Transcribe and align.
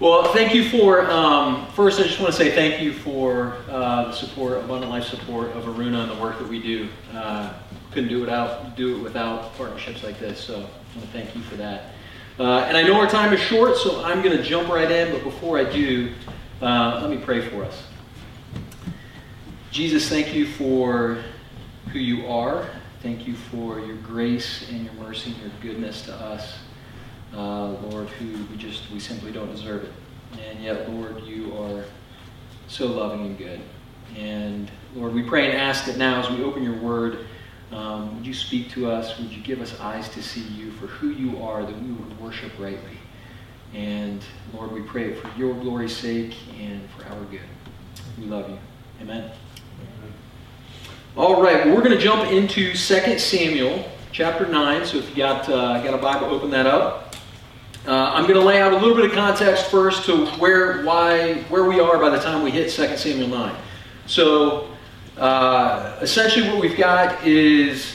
Well, 0.00 0.32
thank 0.32 0.54
you 0.54 0.68
for, 0.68 1.10
um, 1.10 1.66
first, 1.72 1.98
I 1.98 2.04
just 2.04 2.20
want 2.20 2.30
to 2.32 2.38
say 2.38 2.54
thank 2.54 2.80
you 2.80 2.92
for 2.92 3.56
uh, 3.68 4.04
the 4.04 4.12
support, 4.12 4.58
Abundant 4.58 4.92
Life 4.92 5.02
support 5.02 5.50
of 5.56 5.64
Aruna 5.64 6.02
and 6.02 6.12
the 6.12 6.22
work 6.22 6.38
that 6.38 6.46
we 6.46 6.62
do. 6.62 6.88
Uh, 7.12 7.52
couldn't 7.90 8.08
do, 8.08 8.18
it, 8.18 8.20
without, 8.20 8.76
do 8.76 8.96
it 8.96 9.02
without 9.02 9.56
partnerships 9.56 10.04
like 10.04 10.20
this, 10.20 10.38
so 10.38 10.54
I 10.54 10.58
want 10.60 10.70
to 11.00 11.06
thank 11.08 11.34
you 11.34 11.42
for 11.42 11.56
that. 11.56 11.94
Uh, 12.38 12.60
and 12.68 12.76
I 12.76 12.84
know 12.84 12.94
our 12.94 13.08
time 13.08 13.32
is 13.32 13.40
short, 13.40 13.76
so 13.76 14.04
I'm 14.04 14.22
going 14.22 14.36
to 14.36 14.42
jump 14.44 14.68
right 14.68 14.88
in, 14.88 15.12
but 15.12 15.24
before 15.24 15.58
I 15.58 15.64
do, 15.64 16.12
uh, 16.62 17.00
let 17.02 17.10
me 17.10 17.16
pray 17.16 17.40
for 17.48 17.64
us. 17.64 17.82
Jesus, 19.72 20.08
thank 20.08 20.32
you 20.32 20.46
for 20.46 21.24
who 21.92 21.98
you 21.98 22.24
are. 22.28 22.70
Thank 23.02 23.26
you 23.26 23.34
for 23.34 23.80
your 23.80 23.96
grace 23.96 24.70
and 24.70 24.84
your 24.84 24.94
mercy 24.94 25.32
and 25.32 25.40
your 25.40 25.50
goodness 25.60 26.02
to 26.02 26.14
us 26.14 26.54
uh, 27.34 27.68
Lord, 27.68 28.08
who 28.08 28.44
we 28.44 28.56
just, 28.56 28.90
we 28.90 29.00
simply 29.00 29.32
don't 29.32 29.50
deserve 29.50 29.84
it. 29.84 29.92
And 30.48 30.62
yet, 30.62 30.90
Lord, 30.90 31.22
you 31.24 31.56
are 31.58 31.84
so 32.68 32.86
loving 32.86 33.26
and 33.26 33.38
good. 33.38 33.60
And 34.16 34.70
Lord, 34.94 35.14
we 35.14 35.22
pray 35.22 35.50
and 35.50 35.56
ask 35.56 35.84
that 35.86 35.96
now 35.96 36.20
as 36.20 36.30
we 36.30 36.42
open 36.42 36.62
your 36.62 36.76
word, 36.76 37.26
um, 37.72 38.16
would 38.16 38.26
you 38.26 38.34
speak 38.34 38.70
to 38.70 38.90
us? 38.90 39.18
Would 39.18 39.30
you 39.30 39.42
give 39.42 39.60
us 39.60 39.78
eyes 39.80 40.08
to 40.10 40.22
see 40.22 40.40
you 40.40 40.70
for 40.72 40.86
who 40.86 41.08
you 41.10 41.42
are, 41.42 41.62
that 41.62 41.82
we 41.82 41.92
would 41.92 42.20
worship 42.20 42.52
rightly? 42.58 42.98
And 43.74 44.24
Lord, 44.54 44.72
we 44.72 44.80
pray 44.80 45.14
for 45.14 45.30
your 45.36 45.54
glory's 45.54 45.94
sake 45.94 46.34
and 46.58 46.88
for 46.90 47.04
our 47.06 47.24
good. 47.24 47.40
We 48.18 48.24
love 48.24 48.48
you. 48.48 48.58
Amen. 49.02 49.30
All 51.16 51.42
right, 51.42 51.66
we're 51.66 51.82
going 51.82 51.90
to 51.90 51.98
jump 51.98 52.30
into 52.30 52.74
2 52.74 53.18
Samuel 53.18 53.84
chapter 54.12 54.46
9. 54.46 54.86
So 54.86 54.98
if 54.98 55.10
you 55.10 55.16
got, 55.16 55.48
uh, 55.48 55.82
got 55.82 55.94
a 55.94 55.98
Bible, 55.98 56.28
open 56.28 56.50
that 56.50 56.66
up. 56.66 57.07
Uh, 57.86 58.12
I'm 58.14 58.24
going 58.24 58.34
to 58.34 58.44
lay 58.44 58.60
out 58.60 58.72
a 58.72 58.76
little 58.76 58.94
bit 58.94 59.06
of 59.06 59.12
context 59.12 59.66
first 59.66 60.04
to 60.06 60.26
where, 60.32 60.82
why, 60.84 61.34
where 61.48 61.64
we 61.64 61.80
are 61.80 61.98
by 61.98 62.10
the 62.10 62.18
time 62.18 62.42
we 62.42 62.50
hit 62.50 62.70
2 62.70 62.96
Samuel 62.96 63.28
9. 63.28 63.56
So, 64.06 64.68
uh, 65.16 65.98
essentially, 66.02 66.48
what 66.48 66.60
we've 66.60 66.76
got 66.76 67.26
is 67.26 67.94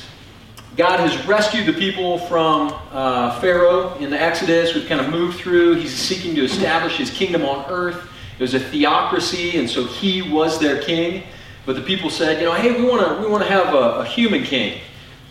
God 0.76 1.00
has 1.00 1.28
rescued 1.28 1.68
the 1.68 1.74
people 1.74 2.18
from 2.20 2.74
uh, 2.92 3.40
Pharaoh 3.40 3.96
in 3.96 4.10
the 4.10 4.20
Exodus. 4.20 4.74
We've 4.74 4.88
kind 4.88 5.00
of 5.00 5.10
moved 5.10 5.38
through. 5.38 5.76
He's 5.76 5.94
seeking 5.94 6.34
to 6.36 6.44
establish 6.44 6.98
his 6.98 7.12
kingdom 7.12 7.46
on 7.46 7.66
earth. 7.70 8.10
It 8.40 8.42
was 8.42 8.56
a 8.56 8.60
theocracy, 8.60 9.60
and 9.60 9.70
so 9.70 9.86
he 9.86 10.24
was 10.24 10.60
their 10.60 10.82
king. 10.82 11.24
But 11.68 11.76
the 11.76 11.84
people 11.84 12.10
said, 12.10 12.40
you 12.40 12.46
know, 12.46 12.54
hey, 12.54 12.72
we 12.72 12.90
want 12.90 13.08
to 13.08 13.22
we 13.22 13.32
want 13.32 13.44
to 13.44 13.50
have 13.50 13.76
a, 13.76 14.00
a 14.00 14.06
human 14.06 14.44
king. 14.44 14.82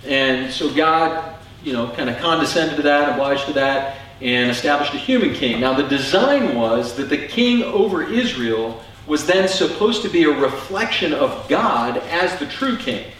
And 0.06 0.52
so 0.52 0.72
God, 0.72 1.36
you 1.64 1.72
know, 1.72 1.88
kind 1.90 2.08
of 2.08 2.18
condescended 2.18 2.76
to 2.76 2.82
that, 2.82 3.12
obliged 3.14 3.46
to 3.46 3.52
that 3.54 4.01
and 4.22 4.50
established 4.50 4.94
a 4.94 4.98
human 4.98 5.34
king. 5.34 5.60
Now, 5.60 5.74
the 5.74 5.82
design 5.82 6.54
was 6.54 6.94
that 6.94 7.08
the 7.08 7.26
king 7.26 7.62
over 7.64 8.04
Israel 8.04 8.80
was 9.06 9.26
then 9.26 9.48
supposed 9.48 10.02
to 10.02 10.08
be 10.08 10.22
a 10.22 10.30
reflection 10.30 11.12
of 11.12 11.48
God 11.48 11.96
as 11.96 12.38
the 12.38 12.46
true 12.46 12.76
king. 12.76 13.10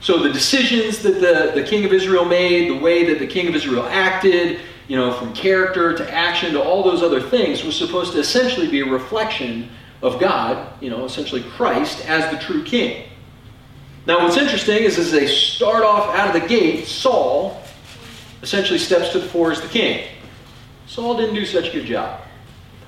So 0.00 0.20
the 0.20 0.32
decisions 0.32 0.98
that 1.02 1.20
the, 1.20 1.52
the 1.60 1.66
king 1.66 1.84
of 1.84 1.92
Israel 1.92 2.24
made, 2.24 2.70
the 2.70 2.78
way 2.78 3.04
that 3.04 3.20
the 3.20 3.26
king 3.26 3.46
of 3.46 3.54
Israel 3.54 3.84
acted, 3.84 4.60
you 4.88 4.96
know, 4.96 5.12
from 5.12 5.32
character 5.32 5.96
to 5.96 6.12
action 6.12 6.52
to 6.54 6.62
all 6.62 6.82
those 6.82 7.02
other 7.02 7.20
things, 7.20 7.62
was 7.62 7.76
supposed 7.76 8.12
to 8.14 8.18
essentially 8.18 8.68
be 8.68 8.80
a 8.80 8.86
reflection 8.86 9.70
of 10.02 10.18
God, 10.18 10.72
you 10.82 10.90
know, 10.90 11.04
essentially 11.04 11.42
Christ 11.42 12.04
as 12.08 12.32
the 12.32 12.38
true 12.38 12.64
king. 12.64 13.08
Now, 14.06 14.24
what's 14.24 14.36
interesting 14.36 14.82
is 14.82 14.98
as 14.98 15.12
they 15.12 15.26
start 15.26 15.84
off 15.84 16.14
out 16.16 16.34
of 16.34 16.40
the 16.40 16.48
gate, 16.48 16.86
Saul 16.86 17.62
essentially 18.42 18.78
steps 18.78 19.10
to 19.10 19.20
the 19.20 19.28
fore 19.28 19.52
as 19.52 19.60
the 19.60 19.68
king. 19.68 20.08
Saul 20.88 21.18
didn't 21.18 21.34
do 21.34 21.44
such 21.44 21.68
a 21.68 21.70
good 21.70 21.84
job. 21.84 22.22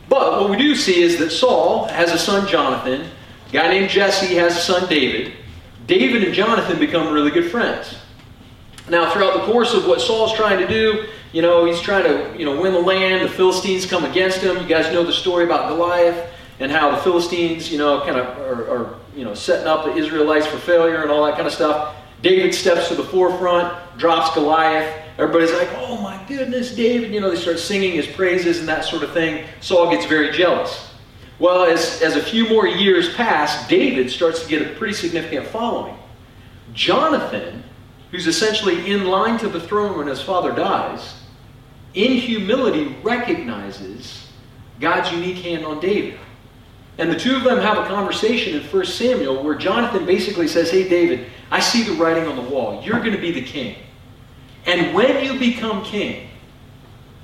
But 0.09 0.41
what 0.41 0.51
we 0.51 0.57
do 0.57 0.75
see 0.75 1.03
is 1.03 1.19
that 1.19 1.31
Saul 1.31 1.85
has 1.85 2.11
a 2.11 2.19
son, 2.19 2.49
Jonathan. 2.49 3.03
A 3.03 3.53
guy 3.53 3.69
named 3.69 3.91
Jesse 3.91 4.35
has 4.37 4.57
a 4.57 4.61
son, 4.61 4.89
David. 4.89 5.35
David 5.87 6.25
and 6.25 6.35
Jonathan 6.35 6.79
become 6.79 7.13
really 7.13 7.31
good 7.31 7.51
friends. 7.51 7.97
Now, 8.89 9.13
throughout 9.13 9.35
the 9.35 9.53
course 9.53 9.75
of 9.75 9.87
what 9.87 10.01
Saul's 10.01 10.33
trying 10.33 10.59
to 10.59 10.67
do, 10.67 11.07
you 11.33 11.43
know, 11.43 11.67
he's 11.67 11.81
trying 11.81 12.05
to, 12.05 12.37
you 12.37 12.47
know, 12.47 12.61
win 12.61 12.73
the 12.73 12.81
land. 12.81 13.23
The 13.23 13.33
Philistines 13.33 13.85
come 13.85 14.05
against 14.05 14.39
him. 14.39 14.57
You 14.57 14.67
guys 14.67 14.93
know 14.93 15.05
the 15.05 15.13
story 15.13 15.45
about 15.45 15.69
Goliath 15.69 16.33
and 16.59 16.73
how 16.73 16.91
the 16.91 16.97
Philistines, 17.03 17.71
you 17.71 17.79
know, 17.79 18.01
kind 18.01 18.17
of 18.17 18.27
are, 18.39 18.71
are 18.71 18.95
you 19.15 19.25
know, 19.25 19.35
setting 19.35 19.67
up 19.67 19.85
the 19.85 19.95
Israelites 19.95 20.47
for 20.47 20.59
failure 20.59 21.03
and 21.03 21.11
all 21.11 21.25
that 21.27 21.35
kind 21.35 21.47
of 21.47 21.53
stuff. 21.53 21.95
David 22.23 22.55
steps 22.55 22.89
to 22.89 22.95
the 22.95 23.05
forefront, 23.05 23.99
drops 23.99 24.35
Goliath. 24.35 25.05
Everybody's 25.19 25.53
like, 25.53 25.69
oh 25.77 26.01
my 26.01 26.23
goodness, 26.29 26.75
David. 26.75 27.13
You 27.13 27.21
know, 27.21 27.31
they 27.31 27.37
start 27.37 27.59
singing 27.59 27.93
his 27.93 28.07
praises 28.07 28.59
and 28.61 28.69
that 28.69 28.85
sort 28.85 29.03
of 29.03 29.13
thing. 29.13 29.47
Saul 29.61 29.91
gets 29.91 30.07
very 30.07 30.31
jealous. 30.31 30.91
Well, 31.39 31.65
as, 31.65 32.03
as 32.03 32.17
a 32.17 32.23
few 32.23 32.49
more 32.49 32.67
years 32.67 33.15
pass, 33.15 33.67
David 33.67 34.11
starts 34.11 34.43
to 34.43 34.49
get 34.49 34.61
a 34.63 34.75
pretty 34.75 34.93
significant 34.93 35.47
following. 35.47 35.97
Jonathan, 36.75 37.65
who's 38.11 38.27
essentially 38.27 38.91
in 38.91 39.07
line 39.07 39.39
to 39.39 39.49
the 39.49 39.61
throne 39.61 39.97
when 39.97 40.07
his 40.07 40.21
father 40.21 40.53
dies, 40.53 41.15
in 41.95 42.13
humility 42.13 42.97
recognizes 43.03 44.29
God's 44.81 45.11
unique 45.13 45.39
hand 45.39 45.65
on 45.65 45.81
David. 45.81 46.21
And 47.01 47.11
the 47.11 47.19
two 47.19 47.35
of 47.35 47.45
them 47.45 47.57
have 47.57 47.79
a 47.79 47.87
conversation 47.87 48.55
in 48.55 48.63
1 48.63 48.85
Samuel 48.85 49.43
where 49.43 49.55
Jonathan 49.55 50.05
basically 50.05 50.47
says, 50.47 50.71
Hey, 50.71 50.87
David, 50.87 51.29
I 51.51 51.59
see 51.59 51.83
the 51.83 51.95
writing 51.95 52.29
on 52.29 52.37
the 52.37 52.43
wall. 52.43 52.83
You're 52.85 53.01
going 53.01 53.13
to 53.13 53.21
be 53.21 53.33
the 53.33 53.41
king. 53.41 53.77
And 54.67 54.95
when 54.95 55.25
you 55.25 55.39
become 55.39 55.83
king, 55.83 56.29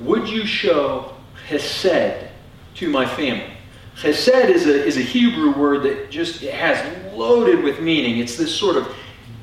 would 0.01 0.31
you 0.31 0.47
show 0.47 1.13
hesed 1.47 2.31
to 2.77 2.89
my 2.89 3.05
family? 3.05 3.53
Hesed 3.97 4.49
is 4.49 4.67
a, 4.67 4.83
is 4.83 4.97
a 4.97 5.03
Hebrew 5.03 5.53
word 5.53 5.83
that 5.83 6.11
just 6.11 6.41
has 6.41 7.15
loaded 7.15 7.63
with 7.63 7.79
meaning. 7.79 8.17
It's 8.17 8.39
this 8.39 8.55
sort 8.55 8.77
of 8.77 8.89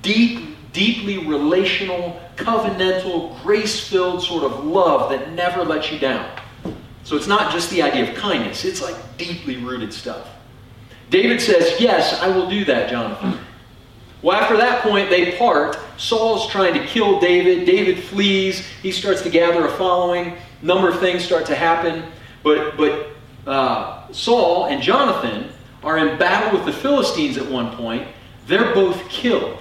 deep, 0.02 0.58
deeply 0.72 1.20
relational, 1.28 2.20
covenantal, 2.38 3.40
grace 3.44 3.88
filled 3.88 4.24
sort 4.24 4.44
of 4.44 4.66
love 4.66 5.12
that 5.12 5.34
never 5.34 5.64
lets 5.64 5.92
you 5.92 6.00
down. 6.00 6.28
So 7.04 7.16
it's 7.18 7.28
not 7.28 7.52
just 7.52 7.70
the 7.70 7.82
idea 7.82 8.10
of 8.10 8.16
kindness, 8.16 8.66
it's 8.66 8.82
like 8.82 8.96
deeply 9.18 9.58
rooted 9.58 9.94
stuff. 9.94 10.30
David 11.10 11.42
says, 11.42 11.80
Yes, 11.80 12.20
I 12.22 12.28
will 12.28 12.50
do 12.50 12.66
that, 12.66 12.90
Jonathan. 12.90 13.40
Well, 14.22 14.38
after 14.38 14.56
that 14.56 14.82
point, 14.82 15.10
they 15.10 15.38
part. 15.38 15.78
Saul's 15.98 16.50
trying 16.50 16.74
to 16.76 16.86
kill 16.86 17.20
David. 17.20 17.66
David 17.66 18.02
flees. 18.02 18.66
He 18.82 18.92
starts 18.92 19.22
to 19.24 19.30
gather 19.30 19.66
a 19.66 19.72
following. 19.72 20.28
A 20.62 20.66
number 20.66 20.90
of 20.90 21.00
things 21.02 21.24
start 21.24 21.46
to 21.48 21.56
happen. 21.56 22.06
But, 22.42 22.78
but 22.78 23.10
uh, 23.46 24.10
Saul 24.14 24.68
and 24.68 24.82
Jonathan 24.82 25.50
are 25.84 25.98
in 25.98 26.18
battle 26.18 26.58
with 26.58 26.66
the 26.66 26.72
Philistines 26.72 27.38
at 27.38 27.46
one 27.46 27.76
point. 27.76 28.08
They're 28.48 28.74
both 28.74 29.10
killed. 29.10 29.60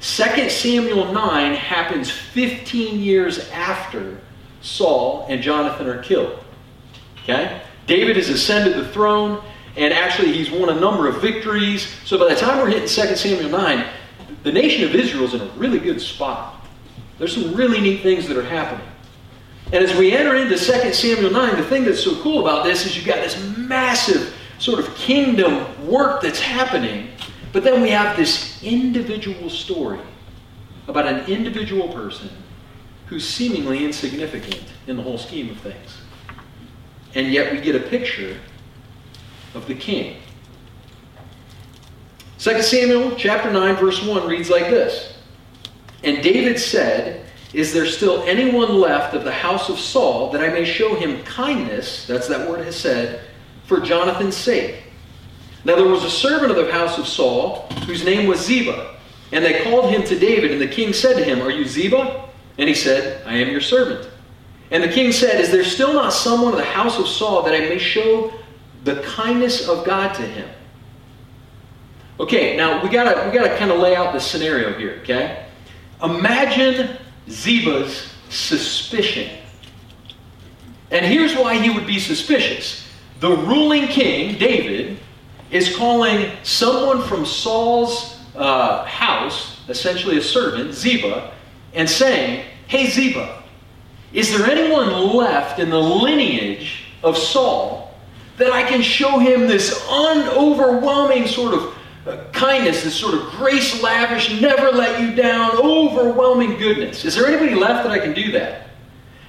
2 0.00 0.48
Samuel 0.48 1.12
9 1.12 1.54
happens 1.54 2.10
15 2.10 3.00
years 3.00 3.50
after 3.50 4.20
Saul 4.60 5.26
and 5.28 5.42
Jonathan 5.42 5.86
are 5.86 6.02
killed. 6.02 6.42
Okay? 7.22 7.62
David 7.86 8.16
has 8.16 8.28
ascended 8.28 8.76
the 8.76 8.88
throne, 8.88 9.42
and 9.76 9.92
actually 9.92 10.32
he's 10.32 10.50
won 10.50 10.68
a 10.68 10.78
number 10.80 11.08
of 11.08 11.20
victories. 11.20 11.94
So 12.04 12.18
by 12.18 12.32
the 12.32 12.40
time 12.40 12.58
we're 12.58 12.70
hitting 12.70 12.88
2 12.88 13.16
Samuel 13.16 13.50
9, 13.50 13.86
the 14.42 14.52
nation 14.52 14.84
of 14.84 14.94
Israel 14.94 15.24
is 15.24 15.34
in 15.34 15.40
a 15.40 15.50
really 15.56 15.78
good 15.78 16.00
spot. 16.00 16.66
There's 17.18 17.34
some 17.34 17.54
really 17.54 17.80
neat 17.80 18.02
things 18.02 18.26
that 18.28 18.36
are 18.36 18.44
happening. 18.44 18.86
And 19.66 19.84
as 19.84 19.96
we 19.96 20.12
enter 20.12 20.34
into 20.34 20.56
2 20.56 20.92
Samuel 20.92 21.30
9, 21.30 21.56
the 21.56 21.64
thing 21.64 21.84
that's 21.84 22.02
so 22.02 22.20
cool 22.22 22.40
about 22.40 22.64
this 22.64 22.86
is 22.86 22.96
you've 22.96 23.06
got 23.06 23.16
this 23.16 23.56
massive 23.56 24.34
sort 24.58 24.78
of 24.78 24.94
kingdom 24.94 25.64
work 25.86 26.20
that's 26.20 26.40
happening, 26.40 27.08
but 27.52 27.62
then 27.62 27.80
we 27.80 27.90
have 27.90 28.16
this 28.16 28.62
individual 28.62 29.48
story 29.48 30.00
about 30.88 31.06
an 31.06 31.24
individual 31.26 31.88
person 31.88 32.30
who's 33.10 33.28
seemingly 33.28 33.84
insignificant 33.84 34.62
in 34.86 34.96
the 34.96 35.02
whole 35.02 35.18
scheme 35.18 35.50
of 35.50 35.58
things. 35.58 35.98
And 37.16 37.32
yet 37.32 37.52
we 37.52 37.60
get 37.60 37.74
a 37.74 37.80
picture 37.80 38.38
of 39.52 39.66
the 39.66 39.74
king. 39.74 40.18
2 42.38 42.62
Samuel 42.62 43.16
chapter 43.16 43.50
9 43.50 43.74
verse 43.76 44.00
1 44.00 44.28
reads 44.28 44.48
like 44.48 44.70
this. 44.70 45.14
And 46.04 46.22
David 46.22 46.60
said, 46.60 47.26
Is 47.52 47.72
there 47.72 47.84
still 47.84 48.22
anyone 48.28 48.76
left 48.76 49.12
of 49.12 49.24
the 49.24 49.32
house 49.32 49.68
of 49.68 49.80
Saul 49.80 50.30
that 50.30 50.40
I 50.40 50.48
may 50.48 50.64
show 50.64 50.94
him 50.94 51.24
kindness, 51.24 52.06
that's 52.06 52.28
that 52.28 52.48
word 52.48 52.64
hesed, 52.64 53.18
for 53.66 53.80
Jonathan's 53.80 54.36
sake? 54.36 54.84
Now 55.64 55.74
there 55.74 55.88
was 55.88 56.04
a 56.04 56.10
servant 56.10 56.52
of 56.52 56.64
the 56.64 56.72
house 56.72 56.96
of 56.96 57.08
Saul 57.08 57.66
whose 57.86 58.04
name 58.04 58.28
was 58.28 58.38
Ziba, 58.38 58.94
and 59.32 59.44
they 59.44 59.64
called 59.64 59.90
him 59.90 60.04
to 60.04 60.16
David, 60.16 60.52
and 60.52 60.60
the 60.60 60.68
king 60.68 60.92
said 60.92 61.16
to 61.16 61.24
him, 61.24 61.42
Are 61.42 61.50
you 61.50 61.66
Ziba? 61.66 62.29
And 62.60 62.68
he 62.68 62.74
said, 62.74 63.26
I 63.26 63.36
am 63.36 63.48
your 63.50 63.62
servant. 63.62 64.06
And 64.70 64.82
the 64.82 64.88
king 64.88 65.12
said, 65.12 65.40
Is 65.40 65.50
there 65.50 65.64
still 65.64 65.94
not 65.94 66.12
someone 66.12 66.52
of 66.52 66.58
the 66.58 66.64
house 66.64 66.98
of 66.98 67.08
Saul 67.08 67.42
that 67.44 67.54
I 67.54 67.60
may 67.60 67.78
show 67.78 68.34
the 68.84 69.02
kindness 69.02 69.66
of 69.66 69.84
God 69.86 70.12
to 70.16 70.22
him? 70.22 70.48
Okay, 72.20 72.58
now 72.58 72.82
we 72.82 72.90
gotta 72.90 73.26
we 73.26 73.34
gotta 73.34 73.56
kind 73.56 73.70
of 73.70 73.80
lay 73.80 73.96
out 73.96 74.12
the 74.12 74.20
scenario 74.20 74.78
here, 74.78 74.98
okay? 75.00 75.46
Imagine 76.02 76.98
Ziba's 77.30 78.12
suspicion 78.28 79.38
And 80.90 81.04
here's 81.06 81.34
why 81.34 81.56
he 81.58 81.70
would 81.70 81.86
be 81.86 81.98
suspicious. 81.98 82.86
The 83.20 83.30
ruling 83.30 83.86
king, 83.88 84.38
David, 84.38 84.98
is 85.50 85.74
calling 85.74 86.30
someone 86.42 87.02
from 87.02 87.24
Saul's 87.24 88.18
uh, 88.36 88.84
house, 88.84 89.60
essentially 89.68 90.18
a 90.18 90.22
servant, 90.22 90.74
Ziba, 90.74 91.32
and 91.74 91.88
saying, 91.88 92.44
Hey, 92.70 92.88
Ziba, 92.88 93.42
is 94.12 94.30
there 94.30 94.48
anyone 94.48 95.16
left 95.16 95.58
in 95.58 95.70
the 95.70 95.80
lineage 95.80 96.84
of 97.02 97.18
Saul 97.18 97.92
that 98.36 98.52
I 98.52 98.62
can 98.62 98.80
show 98.80 99.18
him 99.18 99.48
this 99.48 99.76
unoverwhelming 99.88 101.26
sort 101.26 101.54
of 101.54 101.74
uh, 102.06 102.22
kindness, 102.30 102.84
this 102.84 102.94
sort 102.94 103.14
of 103.14 103.22
grace 103.30 103.82
lavish, 103.82 104.40
never 104.40 104.70
let 104.70 105.00
you 105.00 105.16
down, 105.16 105.50
overwhelming 105.56 106.58
goodness? 106.58 107.04
Is 107.04 107.16
there 107.16 107.26
anybody 107.26 107.56
left 107.56 107.82
that 107.82 107.90
I 107.90 107.98
can 107.98 108.14
do 108.14 108.30
that? 108.30 108.68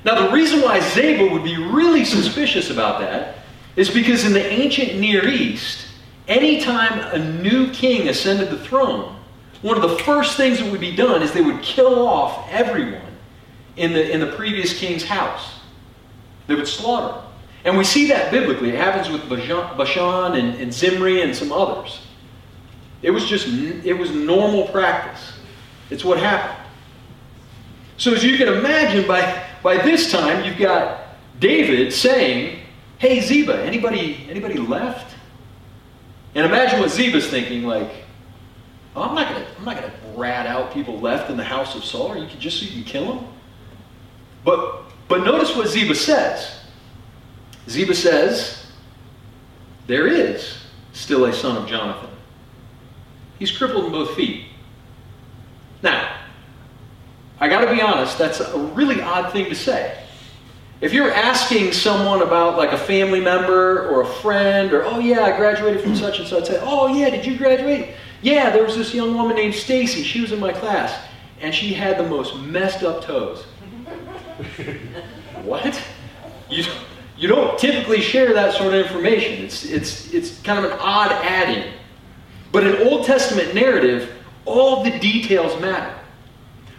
Now, 0.06 0.28
the 0.28 0.32
reason 0.32 0.62
why 0.62 0.80
Ziba 0.80 1.26
would 1.34 1.44
be 1.44 1.58
really 1.58 2.06
suspicious 2.06 2.70
about 2.70 3.00
that 3.00 3.38
is 3.76 3.90
because 3.90 4.24
in 4.24 4.34
the 4.34 4.46
ancient 4.46 5.00
Near 5.00 5.28
East, 5.28 5.88
anytime 6.28 7.00
a 7.12 7.18
new 7.42 7.72
king 7.72 8.08
ascended 8.08 8.52
the 8.52 8.60
throne, 8.60 9.16
one 9.64 9.82
of 9.82 9.90
the 9.90 9.98
first 10.04 10.38
things 10.38 10.60
that 10.60 10.72
would 10.72 10.80
be 10.80 10.96
done 10.96 11.24
is 11.24 11.32
they 11.32 11.42
would 11.42 11.64
kill 11.64 12.08
off 12.08 12.48
everyone 12.52 13.11
in 13.76 13.94
the, 13.94 14.12
in 14.12 14.20
the 14.20 14.28
previous 14.28 14.78
king's 14.78 15.04
house. 15.04 15.60
They 16.48 16.56
would 16.56 16.68
slaughter. 16.68 17.22
And 17.64 17.78
we 17.78 17.84
see 17.84 18.08
that 18.08 18.32
biblically. 18.32 18.70
It 18.70 18.76
happens 18.76 19.10
with 19.10 19.22
Baasha 19.24 20.38
and, 20.38 20.60
and 20.60 20.74
Zimri 20.74 21.22
and 21.22 21.36
some 21.36 21.52
others. 21.52 22.02
It 23.02 23.12
was 23.12 23.26
just, 23.26 23.48
it 23.48 23.94
was 23.94 24.12
normal 24.12 24.68
practice. 24.68 25.34
It's 25.90 26.04
what 26.04 26.18
happened. 26.18 26.58
So 27.98 28.14
as 28.14 28.24
you 28.24 28.38
can 28.38 28.48
imagine, 28.48 29.08
by, 29.08 29.44
by 29.62 29.78
this 29.78 30.12
time, 30.12 30.44
you've 30.44 30.58
got 30.58 31.04
David 31.40 31.94
saying, 31.94 32.60
Hey, 32.98 33.20
Ziba, 33.20 33.64
anybody, 33.64 34.28
anybody 34.30 34.58
left? 34.58 35.16
And 36.36 36.46
imagine 36.46 36.80
what 36.80 36.92
Ziba's 36.92 37.28
thinking, 37.28 37.64
like, 37.64 37.92
oh, 38.96 39.02
I'm 39.02 39.16
not 39.16 39.34
gonna, 39.34 39.48
I'm 39.58 39.66
not 39.66 39.76
gonna 39.76 39.94
rat 40.16 40.46
out 40.46 40.72
people 40.72 41.00
left 41.00 41.30
in 41.30 41.38
the 41.38 41.44
house 41.44 41.76
of 41.76 41.84
Saul, 41.84 42.12
or 42.12 42.18
you 42.18 42.28
just 42.40 42.60
so 42.60 42.66
you 42.66 42.72
can 42.72 42.84
kill 42.84 43.16
them. 43.16 43.28
But 44.44 44.84
but 45.08 45.26
notice 45.26 45.56
what 45.56 45.68
Ziba 45.68 45.94
says. 45.94 46.62
Ziba 47.68 47.94
says, 47.94 48.66
There 49.88 50.08
is 50.08 50.58
still 50.94 51.26
a 51.26 51.34
son 51.34 51.58
of 51.58 51.68
Jonathan. 51.68 52.10
He's 53.38 53.52
crippled 53.52 53.86
in 53.86 53.92
both 53.92 54.16
feet. 54.16 54.46
Now, 55.84 56.16
I 57.40 57.50
got 57.50 57.66
to 57.66 57.74
be 57.74 57.82
honest, 57.82 58.18
that's 58.18 58.40
a 58.40 58.58
really 58.74 59.02
odd 59.02 59.34
thing 59.34 59.46
to 59.46 59.56
say. 59.56 60.02
If 60.80 60.94
you're 60.94 61.12
asking 61.12 61.74
someone 61.74 62.22
about 62.22 62.58
like 62.58 62.72
a 62.72 62.78
family 62.78 63.20
member 63.20 63.90
or 63.90 64.04
a 64.04 64.08
friend, 64.08 64.72
or, 64.72 64.86
oh 64.86 65.00
yeah, 65.00 65.22
I 65.22 65.36
graduated 65.36 65.82
from 65.82 65.96
such 65.96 66.20
and 66.20 66.28
such, 66.28 66.48
so, 66.48 66.56
I'd 66.56 66.60
say, 66.60 66.60
oh 66.64 66.88
yeah, 66.88 67.10
did 67.10 67.26
you 67.26 67.38
graduate? 67.38 67.96
Yeah, 68.22 68.50
there 68.50 68.64
was 68.64 68.78
this 68.78 68.94
young 68.94 69.14
woman 69.16 69.36
named 69.36 69.56
Stacy. 69.56 70.04
She 70.04 70.22
was 70.22 70.32
in 70.32 70.40
my 70.40 70.54
class, 70.54 71.06
and 71.42 71.54
she 71.54 71.74
had 71.74 71.98
the 71.98 72.08
most 72.08 72.38
messed 72.38 72.84
up 72.84 73.04
toes. 73.04 73.46
what? 75.44 75.82
You, 76.50 76.64
you 77.18 77.28
don't 77.28 77.58
typically 77.58 78.02
share 78.02 78.34
that 78.34 78.54
sort 78.54 78.74
of 78.74 78.86
information. 78.86 79.44
It's, 79.44 79.66
it's, 79.66 80.14
it's 80.14 80.42
kind 80.42 80.64
of 80.64 80.72
an 80.72 80.78
odd 80.80 81.12
add 81.12 81.58
in. 81.58 81.74
But 82.52 82.66
in 82.66 82.88
Old 82.88 83.06
Testament 83.06 83.54
narrative, 83.54 84.12
all 84.46 84.84
the 84.84 84.98
details 85.00 85.60
matter. 85.62 85.98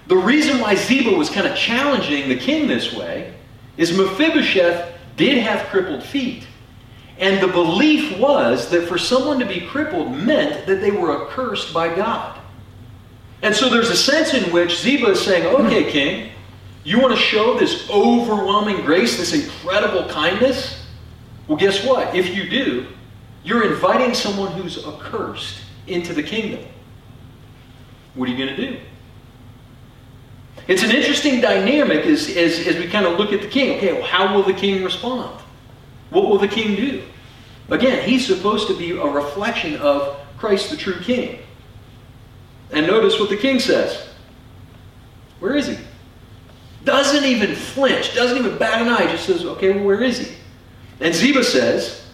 The 0.08 0.16
reason 0.16 0.60
why 0.60 0.74
Ziba 0.74 1.16
was 1.16 1.30
kind 1.30 1.46
of 1.46 1.56
challenging 1.56 2.28
the 2.28 2.36
king 2.36 2.66
this 2.66 2.92
way 2.92 3.34
is 3.76 3.96
Mephibosheth 3.96 4.92
did 5.16 5.38
have 5.38 5.68
crippled 5.68 6.02
feet. 6.02 6.46
And 7.18 7.42
the 7.42 7.52
belief 7.52 8.18
was 8.18 8.68
that 8.70 8.88
for 8.88 8.98
someone 8.98 9.38
to 9.38 9.46
be 9.46 9.60
crippled 9.60 10.12
meant 10.12 10.66
that 10.66 10.80
they 10.80 10.90
were 10.90 11.24
accursed 11.24 11.72
by 11.72 11.94
God. 11.94 12.38
And 13.42 13.54
so 13.54 13.68
there's 13.68 13.90
a 13.90 13.96
sense 13.96 14.34
in 14.34 14.52
which 14.52 14.80
Ziba 14.80 15.10
is 15.10 15.20
saying, 15.20 15.46
okay, 15.46 15.90
king, 15.90 16.32
you 16.84 17.00
want 17.00 17.14
to 17.14 17.20
show 17.20 17.58
this 17.58 17.88
overwhelming 17.90 18.84
grace, 18.84 19.16
this 19.16 19.32
incredible 19.32 20.08
kindness? 20.08 20.84
Well, 21.46 21.58
guess 21.58 21.84
what? 21.84 22.14
If 22.14 22.34
you 22.34 22.48
do, 22.48 22.88
you're 23.44 23.72
inviting 23.72 24.14
someone 24.14 24.52
who's 24.52 24.84
accursed 24.84 25.60
into 25.86 26.12
the 26.12 26.22
kingdom. 26.22 26.64
What 28.14 28.28
are 28.28 28.32
you 28.32 28.38
going 28.38 28.56
to 28.56 28.70
do? 28.70 28.80
It's 30.68 30.82
an 30.82 30.90
interesting 30.90 31.40
dynamic 31.40 32.04
as, 32.06 32.28
as, 32.36 32.66
as 32.66 32.76
we 32.76 32.86
kind 32.86 33.06
of 33.06 33.18
look 33.18 33.32
at 33.32 33.40
the 33.40 33.48
king. 33.48 33.78
Okay, 33.78 33.92
well, 33.92 34.02
how 34.02 34.34
will 34.34 34.42
the 34.42 34.52
king 34.52 34.84
respond? 34.84 35.40
What 36.10 36.28
will 36.28 36.38
the 36.38 36.48
king 36.48 36.76
do? 36.76 37.02
Again, 37.70 38.06
he's 38.08 38.26
supposed 38.26 38.68
to 38.68 38.76
be 38.76 38.92
a 38.92 39.06
reflection 39.06 39.76
of 39.76 40.16
Christ 40.36 40.70
the 40.70 40.76
true 40.76 41.00
king. 41.00 41.40
And 42.70 42.86
notice 42.86 43.18
what 43.18 43.28
the 43.28 43.36
king 43.36 43.60
says. 43.60 44.08
Where 45.40 45.56
is 45.56 45.66
he? 45.68 45.78
Doesn't 46.84 47.24
even 47.24 47.54
flinch, 47.54 48.14
doesn't 48.14 48.38
even 48.38 48.58
bat 48.58 48.82
an 48.82 48.88
eye, 48.88 49.06
just 49.10 49.26
says, 49.26 49.44
okay, 49.44 49.72
well, 49.72 49.84
where 49.84 50.02
is 50.02 50.18
he? 50.18 50.36
And 51.00 51.14
Ziba 51.14 51.44
says, 51.44 52.04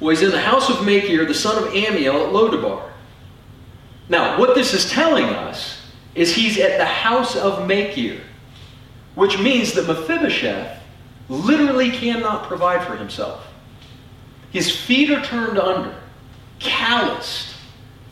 well, 0.00 0.10
he's 0.10 0.22
in 0.22 0.30
the 0.30 0.40
house 0.40 0.70
of 0.70 0.84
Machir, 0.84 1.24
the 1.24 1.34
son 1.34 1.62
of 1.62 1.70
Ammiel 1.72 2.26
at 2.26 2.32
Lodabar. 2.32 2.90
Now, 4.08 4.38
what 4.38 4.54
this 4.54 4.74
is 4.74 4.90
telling 4.90 5.24
us 5.24 5.80
is 6.14 6.34
he's 6.34 6.58
at 6.58 6.78
the 6.78 6.84
house 6.84 7.36
of 7.36 7.66
Machir, 7.66 8.20
which 9.14 9.38
means 9.38 9.72
that 9.72 9.86
Mephibosheth 9.86 10.80
literally 11.28 11.90
cannot 11.90 12.44
provide 12.44 12.86
for 12.86 12.96
himself. 12.96 13.46
His 14.50 14.74
feet 14.74 15.10
are 15.10 15.24
turned 15.24 15.58
under, 15.58 15.94
calloused 16.60 17.54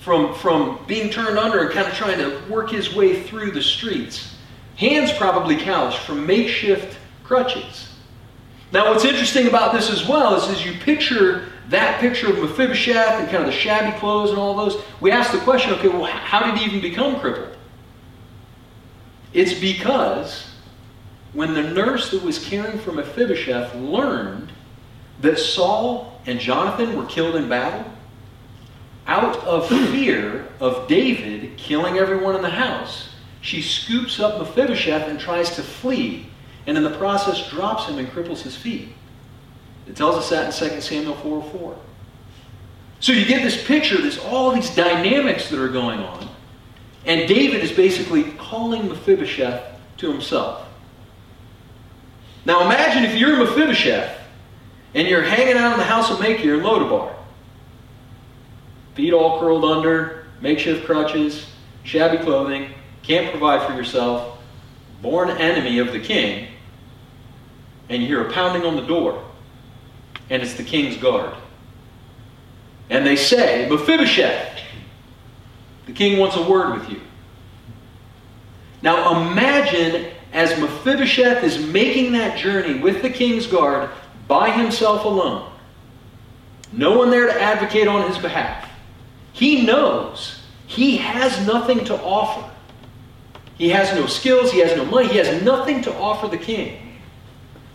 from, 0.01 0.35
from 0.35 0.79
being 0.87 1.11
turned 1.11 1.39
under 1.39 1.61
and 1.61 1.71
kind 1.71 1.87
of 1.87 1.95
trying 1.95 2.19
to 2.19 2.43
work 2.51 2.71
his 2.71 2.95
way 2.95 3.23
through 3.23 3.53
the 3.53 3.63
streets. 3.63 4.32
Hands 4.77 5.13
probably 5.13 5.57
calloused 5.57 5.99
from 5.99 6.27
makeshift 6.27 6.97
crutches. 7.25 7.89
Now, 8.73 8.91
what's 8.91 9.05
interesting 9.05 9.47
about 9.47 9.75
this 9.75 9.91
as 9.91 10.09
well 10.09 10.35
is 10.35 10.49
as 10.49 10.65
you 10.65 10.73
picture 10.81 11.49
that 11.69 12.01
picture 12.01 12.31
of 12.31 12.39
Mephibosheth 12.39 13.21
and 13.21 13.29
kind 13.29 13.43
of 13.43 13.47
the 13.47 13.53
shabby 13.53 13.97
clothes 13.99 14.31
and 14.31 14.39
all 14.39 14.57
those, 14.57 14.83
we 15.01 15.11
ask 15.11 15.33
the 15.33 15.39
question 15.39 15.73
okay, 15.75 15.89
well, 15.89 16.05
how 16.05 16.45
did 16.45 16.59
he 16.59 16.65
even 16.65 16.81
become 16.81 17.21
crippled? 17.21 17.57
It's 19.33 19.55
because 19.55 20.51
when 21.33 21.55
the 21.55 21.63
nurse 21.63 22.11
that 22.11 22.23
was 22.23 22.45
caring 22.45 22.79
for 22.79 22.93
Mephibosheth 22.93 23.75
learned 23.75 24.53
that 25.21 25.39
Saul 25.39 26.21
and 26.27 26.39
Jonathan 26.39 26.97
were 26.97 27.07
killed 27.07 27.37
in 27.37 27.49
battle, 27.49 27.91
out 29.07 29.37
of 29.39 29.69
fear 29.69 30.49
of 30.61 30.89
David 30.89 31.57
killing 31.57 31.99
everyone 31.99 32.37
in 32.37 32.43
the 32.43 32.51
house, 32.51 33.09
she 33.43 33.61
scoops 33.61 34.21
up 34.21 34.39
Mephibosheth 34.39 35.09
and 35.09 35.21
tries 35.21 35.57
to 35.57 35.63
flee, 35.63 36.27
and 36.67 36.79
in 36.79 36.85
the 36.85 36.97
process 36.97 37.51
drops 37.51 37.87
him 37.87 37.99
and 37.99 38.09
cripples 38.09 38.41
his 38.41 38.57
feet. 38.57 38.89
It 39.87 39.97
tells 39.97 40.17
us 40.17 40.31
that 40.31 40.63
in 40.63 40.71
2 40.71 40.81
Samuel 40.81 41.17
4 41.17 41.43
4. 41.43 41.77
So 43.01 43.13
you 43.13 43.27
get 43.27 43.43
this 43.43 43.63
picture, 43.67 44.01
there's 44.01 44.19
all 44.19 44.53
these 44.53 44.75
dynamics 44.75 45.51
that 45.51 45.61
are 45.61 45.69
going 45.69 45.99
on. 45.99 46.29
And 47.05 47.29
David 47.29 47.65
is 47.65 47.73
basically 47.73 48.23
calling 48.39 48.89
Mephibosheth 48.89 49.61
to 49.97 50.13
himself. 50.13 50.69
Now 52.45 52.65
imagine 52.65 53.05
if 53.05 53.17
you're 53.17 53.37
Mephibosheth 53.37 54.19
and 54.95 55.09
you're 55.09 55.23
hanging 55.23 55.57
out 55.57 55.73
in 55.73 55.79
the 55.79 55.85
house 55.85 56.13
of 56.13 56.21
Machir 56.21 56.55
in 56.55 56.61
Lodabar. 56.61 57.13
Feet 58.95 59.13
all 59.13 59.41
curled 59.41 59.65
under, 59.65 60.27
makeshift 60.41 60.87
crutches, 60.87 61.47
shabby 61.83 62.19
clothing, 62.19 62.73
can't 63.03 63.31
provide 63.31 63.67
for 63.67 63.75
yourself, 63.75 64.39
born 65.01 65.31
enemy 65.31 65.79
of 65.79 65.93
the 65.93 66.01
king, 66.01 66.49
and 67.89 68.01
you 68.01 68.09
hear 68.09 68.27
a 68.27 68.33
pounding 68.33 68.65
on 68.65 68.77
the 68.77 68.87
door, 68.87 69.23
and 70.31 70.43
it's 70.43 70.55
the 70.55 70.65
king's 70.65 70.97
guard. 70.97 71.35
And 72.89 73.07
they 73.07 73.17
say, 73.17 73.69
Mephibosheth, 73.69 74.61
the 75.87 75.93
king 75.93 76.19
wants 76.19 76.37
a 76.37 76.43
word 76.43 76.79
with 76.79 76.91
you. 76.91 77.01
Now 78.83 79.21
imagine 79.21 80.13
as 80.33 80.59
Mephibosheth 80.59 81.43
is 81.43 81.65
making 81.67 82.13
that 82.13 82.39
journey 82.39 82.79
with 82.79 83.03
the 83.03 83.11
king's 83.11 83.47
guard 83.47 83.91
by 84.29 84.51
himself 84.51 85.05
alone, 85.05 85.51
no 86.73 86.97
one 86.97 87.11
there 87.11 87.27
to 87.27 87.41
advocate 87.41 87.87
on 87.87 88.09
his 88.09 88.19
behalf. 88.19 88.69
He 89.33 89.65
knows 89.65 90.41
he 90.67 90.97
has 90.97 91.47
nothing 91.47 91.85
to 91.85 92.01
offer. 92.03 92.49
He 93.63 93.69
has 93.69 93.95
no 93.95 94.07
skills, 94.07 94.51
he 94.51 94.59
has 94.59 94.77
no 94.77 94.85
money, 94.85 95.07
he 95.07 95.19
has 95.19 95.41
nothing 95.41 95.83
to 95.83 95.95
offer 95.95 96.27
the 96.27 96.37
king. 96.37 96.99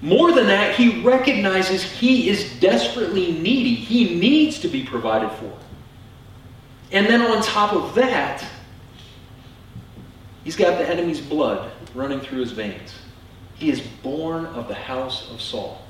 More 0.02 0.34
than 0.34 0.48
that, 0.48 0.76
he 0.76 1.02
recognizes 1.02 1.82
he 1.82 2.28
is 2.28 2.60
desperately 2.60 3.32
needy. 3.32 3.74
He 3.74 4.20
needs 4.20 4.60
to 4.60 4.68
be 4.68 4.84
provided 4.84 5.32
for. 5.38 5.58
And 6.92 7.08
then 7.08 7.22
on 7.22 7.42
top 7.42 7.72
of 7.72 7.96
that, 7.96 8.46
he's 10.44 10.58
got 10.58 10.78
the 10.78 10.86
enemy's 10.90 11.22
blood 11.22 11.72
running 11.96 12.20
through 12.20 12.42
his 12.42 12.52
veins. 12.52 12.94
he 13.56 13.70
is 13.70 13.80
born 13.80 14.46
of 14.48 14.68
the 14.68 14.76
house 14.76 15.32
of 15.32 15.40
Saul. 15.40 15.82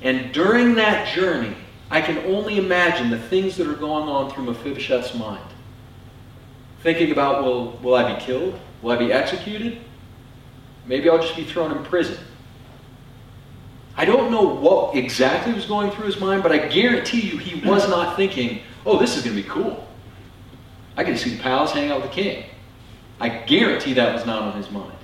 And 0.00 0.32
during 0.32 0.76
that 0.76 1.14
journey, 1.14 1.54
I 1.90 2.00
can 2.00 2.16
only 2.20 2.56
imagine 2.56 3.10
the 3.10 3.18
things 3.18 3.58
that 3.58 3.66
are 3.66 3.74
going 3.74 4.08
on 4.08 4.30
through 4.30 4.44
Mephibosheth's 4.44 5.14
mind. 5.14 5.51
Thinking 6.82 7.12
about, 7.12 7.44
well, 7.44 7.78
will 7.82 7.94
I 7.94 8.14
be 8.14 8.20
killed? 8.20 8.58
Will 8.82 8.90
I 8.92 8.96
be 8.96 9.12
executed? 9.12 9.78
Maybe 10.86 11.08
I'll 11.08 11.18
just 11.18 11.36
be 11.36 11.44
thrown 11.44 11.70
in 11.76 11.84
prison. 11.84 12.18
I 13.96 14.04
don't 14.04 14.30
know 14.30 14.42
what 14.42 14.96
exactly 14.96 15.52
was 15.52 15.66
going 15.66 15.90
through 15.90 16.06
his 16.06 16.18
mind, 16.18 16.42
but 16.42 16.50
I 16.50 16.66
guarantee 16.68 17.20
you 17.20 17.38
he 17.38 17.60
was 17.68 17.88
not 17.88 18.16
thinking, 18.16 18.62
oh, 18.84 18.98
this 18.98 19.16
is 19.16 19.22
going 19.22 19.36
to 19.36 19.42
be 19.42 19.48
cool. 19.48 19.86
I 20.96 21.04
get 21.04 21.12
to 21.12 21.18
see 21.18 21.36
the 21.36 21.42
palace, 21.42 21.72
hang 21.72 21.90
out 21.90 22.02
with 22.02 22.10
the 22.10 22.22
king. 22.22 22.44
I 23.20 23.28
guarantee 23.28 23.92
that 23.94 24.14
was 24.14 24.26
not 24.26 24.42
on 24.42 24.56
his 24.56 24.70
mind. 24.70 24.96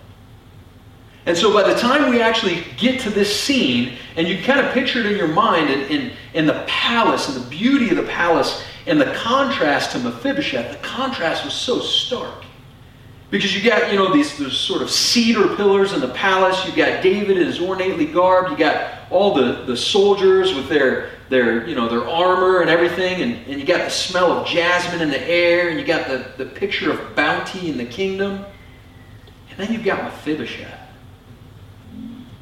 And 1.26 1.36
so 1.36 1.52
by 1.52 1.62
the 1.62 1.78
time 1.78 2.10
we 2.10 2.20
actually 2.20 2.64
get 2.76 3.00
to 3.02 3.10
this 3.10 3.34
scene, 3.38 3.98
and 4.16 4.26
you 4.26 4.42
kind 4.42 4.60
of 4.60 4.72
picture 4.72 5.00
it 5.00 5.06
in 5.06 5.16
your 5.16 5.28
mind, 5.28 5.70
in, 5.70 5.80
in, 5.82 6.12
in 6.32 6.46
the 6.46 6.64
palace, 6.66 7.28
and 7.28 7.36
the 7.36 7.48
beauty 7.50 7.90
of 7.90 7.96
the 7.96 8.02
palace, 8.04 8.64
and 8.88 9.00
the 9.00 9.12
contrast 9.14 9.92
to 9.92 9.98
Mephibosheth, 9.98 10.72
the 10.72 10.86
contrast 10.86 11.44
was 11.44 11.54
so 11.54 11.80
stark. 11.80 12.44
Because 13.30 13.54
you 13.54 13.68
got, 13.68 13.92
you 13.92 13.98
know, 13.98 14.10
these, 14.10 14.38
these 14.38 14.54
sort 14.54 14.80
of 14.80 14.90
cedar 14.90 15.54
pillars 15.54 15.92
in 15.92 16.00
the 16.00 16.08
palace. 16.08 16.66
You 16.66 16.74
got 16.74 17.02
David 17.02 17.36
in 17.36 17.46
his 17.46 17.60
ornately 17.60 18.06
garbed. 18.06 18.50
You 18.50 18.56
got 18.56 19.00
all 19.10 19.34
the, 19.34 19.64
the 19.66 19.76
soldiers 19.76 20.54
with 20.54 20.70
their, 20.70 21.10
their, 21.28 21.66
you 21.68 21.74
know, 21.74 21.88
their 21.90 22.08
armor 22.08 22.62
and 22.62 22.70
everything. 22.70 23.20
And, 23.20 23.46
and 23.46 23.60
you 23.60 23.66
got 23.66 23.84
the 23.84 23.90
smell 23.90 24.32
of 24.32 24.46
jasmine 24.46 25.02
in 25.02 25.10
the 25.10 25.20
air. 25.28 25.68
And 25.68 25.78
you 25.78 25.84
got 25.84 26.08
the, 26.08 26.32
the 26.38 26.46
picture 26.46 26.90
of 26.90 27.14
bounty 27.14 27.68
in 27.68 27.76
the 27.76 27.84
kingdom. 27.84 28.46
And 29.50 29.58
then 29.58 29.74
you've 29.74 29.84
got 29.84 30.02
Mephibosheth. 30.04 30.80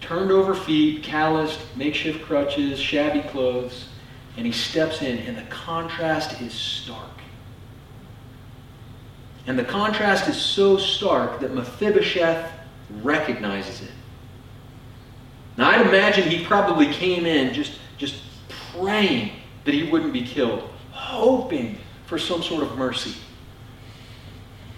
Turned 0.00 0.31
over 0.31 0.55
feet, 0.55 1.03
calloused, 1.03 1.59
makeshift 1.75 2.25
crutches, 2.25 2.79
shabby 2.79 3.29
clothes. 3.29 3.88
And 4.37 4.45
he 4.45 4.52
steps 4.52 5.02
in, 5.02 5.19
and 5.19 5.37
the 5.37 5.50
contrast 5.50 6.40
is 6.40 6.52
stark. 6.52 7.11
And 9.47 9.59
the 9.59 9.64
contrast 9.64 10.28
is 10.28 10.37
so 10.37 10.76
stark 10.76 11.40
that 11.40 11.55
Mephibosheth 11.55 12.50
recognizes 13.02 13.83
it. 13.83 13.93
Now, 15.57 15.71
I'd 15.71 15.87
imagine 15.87 16.28
he 16.28 16.45
probably 16.45 16.93
came 16.93 17.25
in 17.25 17.55
just, 17.55 17.78
just 17.97 18.16
praying 18.75 19.33
that 19.64 19.73
he 19.73 19.85
wouldn't 19.85 20.12
be 20.12 20.23
killed, 20.23 20.69
hoping 20.90 21.78
for 22.05 22.19
some 22.19 22.43
sort 22.43 22.62
of 22.62 22.76
mercy. 22.76 23.14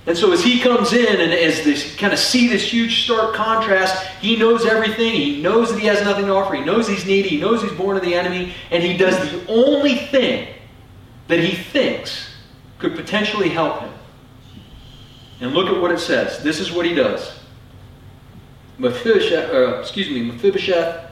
And 0.07 0.17
so 0.17 0.33
as 0.33 0.43
he 0.43 0.59
comes 0.61 0.93
in 0.93 1.21
and 1.21 1.33
as 1.33 1.65
this 1.65 1.95
kind 1.97 2.13
of 2.13 2.19
see 2.19 2.49
this 2.49 2.73
huge 2.73 3.05
stark 3.05 3.35
contrast, 3.35 4.07
he 4.21 4.37
knows 4.37 4.65
everything. 4.65 5.13
He 5.13 5.43
knows 5.43 5.71
that 5.71 5.79
he 5.79 5.87
has 5.87 6.03
nothing 6.03 6.27
to 6.27 6.35
offer. 6.35 6.55
He 6.55 6.65
knows 6.65 6.89
he's 6.89 7.05
needy. 7.05 7.29
He 7.29 7.41
knows 7.41 7.63
he's 7.63 7.73
born 7.73 7.97
of 7.97 8.03
the 8.03 8.15
enemy. 8.15 8.55
And 8.71 8.83
he 8.83 8.97
does 8.97 9.19
the 9.31 9.47
only 9.49 9.97
thing 9.97 10.49
that 11.27 11.41
he 11.41 11.55
thinks 11.55 12.31
could 12.79 12.97
potentially 12.97 13.51
help 13.51 13.81
him. 13.81 13.93
And 15.41 15.53
look 15.53 15.69
at 15.69 15.81
what 15.81 15.91
it 15.93 16.01
says. 16.01 16.43
This 16.43 16.59
is 16.59 16.73
what 16.73 16.87
he 16.87 16.95
does. 16.95 17.39
Mephibosheth, 18.79 19.53
uh, 19.53 19.81
excuse 19.81 20.09
me, 20.09 20.23
Mephibosheth 20.23 21.11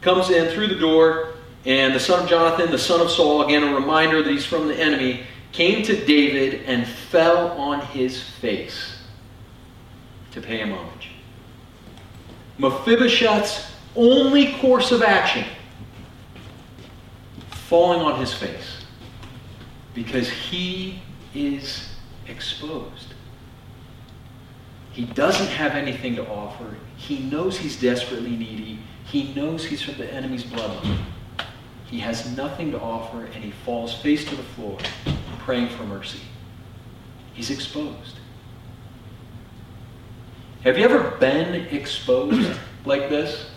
comes 0.00 0.30
in 0.30 0.52
through 0.52 0.68
the 0.68 0.78
door, 0.78 1.34
and 1.64 1.94
the 1.94 2.00
son 2.00 2.24
of 2.24 2.28
Jonathan, 2.28 2.70
the 2.70 2.78
son 2.78 3.00
of 3.00 3.10
Saul, 3.10 3.42
again 3.42 3.62
a 3.62 3.74
reminder 3.74 4.22
that 4.22 4.30
he's 4.30 4.44
from 4.44 4.68
the 4.68 4.78
enemy, 4.78 5.22
came 5.52 5.84
to 5.84 6.04
David 6.04 6.64
and 6.66 6.86
fell 6.86 7.48
on 7.58 7.80
his 7.86 8.22
face 8.22 8.96
to 10.32 10.40
pay 10.40 10.58
him 10.58 10.72
homage. 10.72 11.10
Mephibosheth's 12.58 13.70
only 13.94 14.54
course 14.54 14.92
of 14.92 15.02
action, 15.02 15.44
falling 17.50 18.00
on 18.00 18.18
his 18.18 18.32
face, 18.32 18.84
because 19.94 20.28
he 20.28 21.00
is 21.34 21.88
exposed. 22.26 23.14
He 24.92 25.04
doesn't 25.04 25.48
have 25.48 25.72
anything 25.72 26.16
to 26.16 26.28
offer. 26.28 26.76
He 26.96 27.18
knows 27.18 27.58
he's 27.58 27.80
desperately 27.80 28.36
needy. 28.36 28.78
He 29.04 29.32
knows 29.34 29.64
he's 29.64 29.82
from 29.82 29.96
the 29.96 30.12
enemy's 30.12 30.44
bloodline. 30.44 31.02
He 31.86 31.98
has 32.00 32.34
nothing 32.36 32.70
to 32.72 32.80
offer, 32.80 33.24
and 33.24 33.44
he 33.44 33.50
falls 33.50 33.94
face 34.00 34.24
to 34.26 34.34
the 34.34 34.42
floor, 34.42 34.78
praying 35.44 35.68
for 35.68 35.84
mercy. 35.84 36.20
He's 37.34 37.50
exposed. 37.50 38.18
Have 40.64 40.78
you 40.78 40.84
ever 40.84 41.16
been 41.18 41.54
exposed 41.74 42.58
like 42.84 43.08
this? 43.08 43.50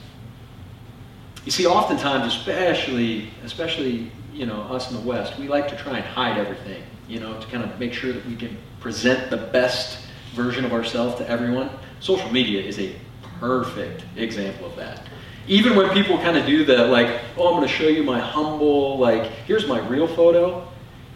You 1.45 1.51
see, 1.51 1.67
oftentimes, 1.67 2.33
especially, 2.33 3.29
especially, 3.43 4.11
you 4.33 4.47
know, 4.47 4.61
us 4.63 4.89
in 4.89 4.97
the 4.97 5.03
West, 5.03 5.37
we 5.37 5.47
like 5.47 5.67
to 5.67 5.75
try 5.75 5.97
and 5.97 6.05
hide 6.05 6.37
everything, 6.39 6.81
you 7.07 7.19
know, 7.19 7.39
to 7.39 7.47
kind 7.47 7.63
of 7.63 7.79
make 7.79 7.93
sure 7.93 8.11
that 8.11 8.25
we 8.25 8.35
can 8.35 8.57
present 8.79 9.29
the 9.29 9.37
best 9.37 9.99
version 10.33 10.65
of 10.65 10.73
ourselves 10.73 11.15
to 11.15 11.29
everyone. 11.29 11.69
Social 11.99 12.31
media 12.31 12.61
is 12.61 12.79
a 12.79 12.95
perfect 13.39 14.03
example 14.15 14.65
of 14.65 14.75
that. 14.75 15.07
Even 15.47 15.75
when 15.75 15.91
people 15.91 16.17
kind 16.17 16.37
of 16.37 16.47
do 16.47 16.65
the 16.65 16.87
like, 16.87 17.21
oh, 17.37 17.49
I'm 17.49 17.57
going 17.57 17.67
to 17.67 17.73
show 17.73 17.87
you 17.87 18.03
my 18.03 18.19
humble, 18.19 18.97
like, 18.97 19.29
here's 19.45 19.67
my 19.67 19.79
real 19.87 20.07
photo. 20.07 20.67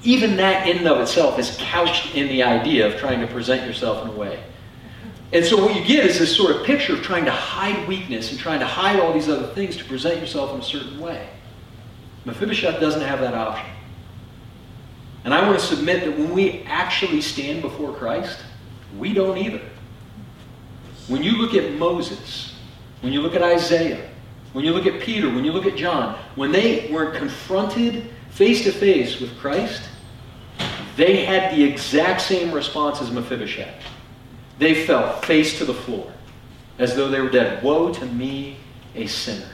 Even 0.03 0.37
that 0.37 0.67
in 0.67 0.77
and 0.77 0.87
of 0.87 0.99
itself 1.01 1.37
is 1.39 1.57
couched 1.59 2.15
in 2.15 2.27
the 2.27 2.43
idea 2.43 2.87
of 2.87 2.99
trying 2.99 3.19
to 3.19 3.27
present 3.27 3.65
yourself 3.67 4.03
in 4.03 4.13
a 4.13 4.17
way. 4.17 4.43
And 5.31 5.45
so 5.45 5.63
what 5.63 5.75
you 5.75 5.83
get 5.83 6.05
is 6.05 6.17
this 6.17 6.35
sort 6.35 6.55
of 6.55 6.63
picture 6.63 6.93
of 6.93 7.01
trying 7.01 7.25
to 7.25 7.31
hide 7.31 7.87
weakness 7.87 8.31
and 8.31 8.39
trying 8.39 8.59
to 8.61 8.65
hide 8.65 8.99
all 8.99 9.13
these 9.13 9.29
other 9.29 9.47
things 9.53 9.77
to 9.77 9.85
present 9.85 10.19
yourself 10.19 10.53
in 10.53 10.61
a 10.61 10.63
certain 10.63 10.99
way. 10.99 11.29
Mephibosheth 12.25 12.79
doesn't 12.79 13.01
have 13.01 13.19
that 13.19 13.33
option. 13.33 13.69
And 15.25 15.33
I 15.33 15.45
want 15.45 15.59
to 15.59 15.65
submit 15.65 16.05
that 16.05 16.17
when 16.17 16.33
we 16.33 16.63
actually 16.63 17.21
stand 17.21 17.61
before 17.61 17.93
Christ, 17.93 18.39
we 18.97 19.13
don't 19.13 19.37
either. 19.37 19.61
When 21.07 21.23
you 21.23 21.33
look 21.33 21.53
at 21.53 21.73
Moses, 21.73 22.55
when 23.01 23.13
you 23.13 23.21
look 23.21 23.35
at 23.35 23.43
Isaiah, 23.43 24.09
when 24.53 24.65
you 24.65 24.71
look 24.71 24.87
at 24.87 24.99
Peter, 25.01 25.27
when 25.27 25.45
you 25.45 25.51
look 25.51 25.65
at 25.65 25.75
John, 25.75 26.17
when 26.35 26.51
they 26.51 26.89
were 26.91 27.11
confronted 27.11 28.09
face 28.31 28.63
to 28.63 28.71
face 28.71 29.19
with 29.19 29.37
Christ, 29.37 29.88
they 30.99 31.23
had 31.23 31.55
the 31.55 31.63
exact 31.63 32.19
same 32.19 32.51
response 32.51 33.01
as 33.01 33.09
Mephibosheth. 33.09 33.73
They 34.57 34.85
fell 34.85 35.21
face 35.21 35.57
to 35.59 35.63
the 35.63 35.73
floor 35.73 36.11
as 36.77 36.93
though 36.93 37.07
they 37.07 37.21
were 37.21 37.29
dead. 37.29 37.63
Woe 37.63 37.93
to 37.93 38.05
me, 38.05 38.57
a 38.95 39.07
sinner. 39.07 39.47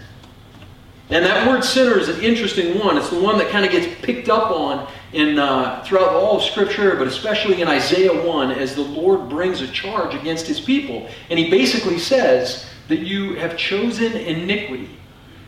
And 1.12 1.24
that 1.24 1.48
word 1.48 1.64
sinner 1.64 2.00
is 2.00 2.10
an 2.10 2.20
interesting 2.22 2.80
one. 2.80 2.98
It's 2.98 3.12
the 3.12 3.20
one 3.20 3.38
that 3.38 3.50
kind 3.52 3.64
of 3.64 3.72
gets 3.72 3.86
picked 4.02 4.28
up 4.28 4.50
on 4.50 4.92
in, 5.14 5.38
uh, 5.38 5.84
throughout 5.86 6.16
all 6.16 6.38
of 6.38 6.44
Scripture, 6.44 6.96
but 6.96 7.06
especially 7.06 7.62
in 7.62 7.68
Isaiah 7.68 8.26
1, 8.26 8.50
as 8.50 8.74
the 8.74 8.82
Lord 8.82 9.30
brings 9.30 9.62
a 9.62 9.68
charge 9.68 10.16
against 10.16 10.48
his 10.48 10.60
people. 10.60 11.08
And 11.30 11.38
he 11.38 11.52
basically 11.52 12.00
says 12.00 12.66
that 12.88 13.02
you 13.02 13.36
have 13.36 13.56
chosen 13.56 14.14
iniquity. 14.14 14.90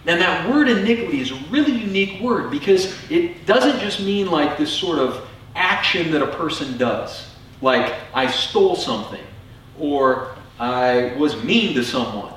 And 0.05 0.21
that 0.21 0.47
word 0.47 0.69
iniquity 0.69 1.21
is 1.21 1.31
a 1.31 1.39
really 1.49 1.71
unique 1.71 2.21
word 2.21 2.51
because 2.51 2.95
it 3.09 3.47
doesn't 3.47 3.79
just 3.79 3.99
mean 3.99 4.29
like 4.29 4.59
this 4.59 4.71
sort 4.71 4.99
of 4.99 5.26
action 5.57 6.11
that 6.11 6.21
a 6.21 6.27
person 6.27 6.77
does. 6.77 7.29
Like, 7.61 7.93
I 8.13 8.27
stole 8.27 8.75
something, 8.75 9.23
or 9.79 10.35
I 10.59 11.13
was 11.17 11.43
mean 11.43 11.73
to 11.75 11.83
someone 11.83 12.33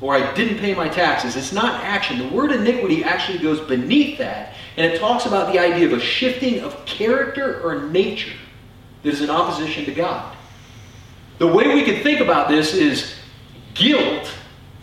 or 0.00 0.14
I 0.14 0.34
didn't 0.34 0.58
pay 0.58 0.74
my 0.74 0.88
taxes. 0.88 1.36
It's 1.36 1.52
not 1.52 1.82
action. 1.82 2.18
The 2.18 2.28
word 2.28 2.52
iniquity 2.52 3.02
actually 3.02 3.38
goes 3.38 3.60
beneath 3.60 4.18
that, 4.18 4.54
and 4.76 4.92
it 4.92 4.98
talks 4.98 5.26
about 5.26 5.52
the 5.52 5.58
idea 5.58 5.86
of 5.86 5.92
a 5.92 6.00
shifting 6.00 6.60
of 6.60 6.84
character 6.84 7.62
or 7.62 7.84
nature 7.84 8.36
that 9.02 9.08
is 9.08 9.22
in 9.22 9.30
opposition 9.30 9.84
to 9.86 9.94
God. 9.94 10.36
The 11.38 11.46
way 11.46 11.74
we 11.74 11.82
can 11.84 12.02
think 12.02 12.20
about 12.20 12.48
this 12.48 12.74
is 12.74 13.14
guilt, 13.74 14.30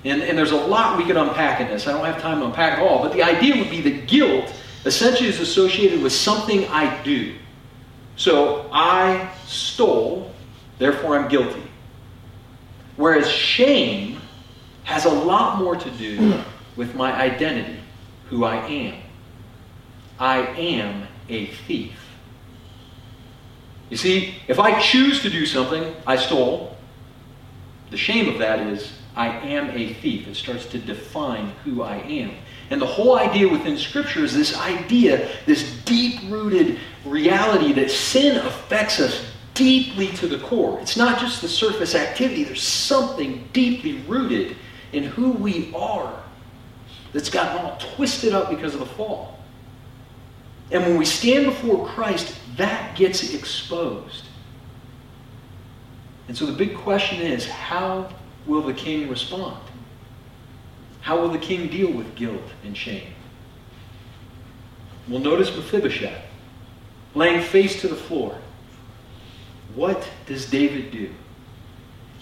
and, 0.03 0.22
and 0.22 0.38
there's 0.38 0.51
a 0.51 0.56
lot 0.56 0.98
we 0.98 1.06
could 1.06 1.18
unpack 1.18 1.62
in 1.62 1.68
this. 1.68 1.88
I 1.88 1.92
don't 1.92 2.06
have 2.06 2.22
time 2.22 2.39
to 2.39 2.48
unpack 2.48 2.80
all, 2.80 3.01
but 3.01 3.13
the 3.13 3.24
idea 3.24 3.58
would 3.58 3.70
be 3.70 3.82
that 3.82 4.08
guilt 4.08 4.53
essentially 4.86 5.30
is 5.30 5.39
associated 5.39 6.01
with 6.01 6.12
something 6.12 6.65
I 6.68 7.01
do. 7.03 7.36
So 8.15 8.70
I 8.72 9.32
stole, 9.46 10.32
therefore 10.77 11.17
I'm 11.17 11.27
guilty. 11.27 11.63
Whereas 12.96 13.29
shame 13.29 14.20
has 14.84 15.05
a 15.05 15.10
lot 15.10 15.58
more 15.58 15.75
to 15.75 15.89
do 15.91 16.41
with 16.75 16.96
my 16.96 17.13
identity, 17.13 17.79
who 18.29 18.46
I 18.46 18.58
am. 18.67 19.01
I 20.20 20.39
am 20.39 21.08
a 21.29 21.48
thief. 21.48 22.00
You 23.89 23.98
see, 23.98 24.36
if 24.48 24.60
I 24.60 24.79
choose 24.79 25.22
to 25.22 25.29
do 25.29 25.46
something 25.46 25.96
I 26.05 26.15
stole, 26.15 26.77
the 27.91 27.98
shame 27.98 28.27
of 28.27 28.39
that 28.39 28.60
is 28.60 28.91
I 29.15 29.27
am 29.27 29.70
a 29.72 29.93
thief. 29.93 30.27
It 30.27 30.36
starts 30.36 30.65
to 30.67 30.79
define 30.79 31.50
who 31.63 31.84
I 31.84 31.98
am. 31.98 32.32
And 32.74 32.82
the 32.82 32.88
whole 32.88 33.20
idea 33.20 33.48
within 33.48 33.77
Scripture 33.77 34.24
is 34.24 34.34
this 34.34 34.58
idea, 34.58 35.30
this 35.46 35.77
deep 35.86 36.22
rooted 36.27 36.80
reality 37.06 37.72
that 37.74 37.92
sin 37.92 38.44
affects 38.48 39.00
us 39.00 39.24
deeply 39.53 40.08
to 40.13 40.25
the 40.25 40.39
core. 40.39 40.80
It's 40.80 40.98
not 40.98 41.20
just 41.20 41.44
the 41.44 41.48
surface 41.48 41.94
activity, 41.94 42.44
there's 42.44 42.63
something 42.63 43.48
deeply 43.53 44.00
rooted 44.08 44.58
in 44.92 45.03
who 45.03 45.34
we 45.34 45.72
are 45.75 46.20
that's 47.13 47.30
gotten 47.30 47.63
all 47.63 47.77
twisted 47.77 48.34
up 48.34 48.50
because 48.50 48.74
of 48.74 48.80
the 48.80 48.88
fall. 48.88 49.38
And 50.72 50.82
when 50.82 50.98
we 50.98 51.06
stand 51.06 51.46
before 51.46 51.88
Christ, 51.89 52.36
that 52.58 52.98
gets 52.98 53.36
exposed. 53.36 54.25
And 56.27 56.36
so 56.36 56.48
the 56.48 56.53
big 56.53 56.75
question 56.75 57.22
is 57.22 57.48
how 57.48 58.10
will 58.48 58.63
the 58.63 58.74
king 58.74 59.08
respond? 59.10 59.60
How 61.03 61.19
will 61.19 61.27
the 61.27 61.38
king 61.38 61.67
deal 61.67 61.91
with 61.91 62.15
guilt 62.15 62.41
and 62.63 62.75
shame? 62.75 63.13
Well, 65.10 65.19
notice 65.19 65.53
Mephibosheth 65.53 66.24
laying 67.13 67.41
face 67.41 67.81
to 67.81 67.89
the 67.89 67.95
floor. 67.95 68.38
What 69.75 70.10
does 70.25 70.50
David 70.50 70.91
do? 70.91 71.10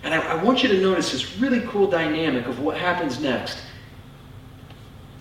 And 0.03 0.15
I, 0.15 0.31
I, 0.31 0.43
want 0.43 0.63
you 0.63 0.69
to 0.69 0.81
notice 0.81 1.11
this 1.11 1.37
really 1.37 1.61
cool 1.67 1.87
dynamic 1.87 2.47
of 2.47 2.59
what 2.59 2.75
happens 2.75 3.19
next. 3.19 3.59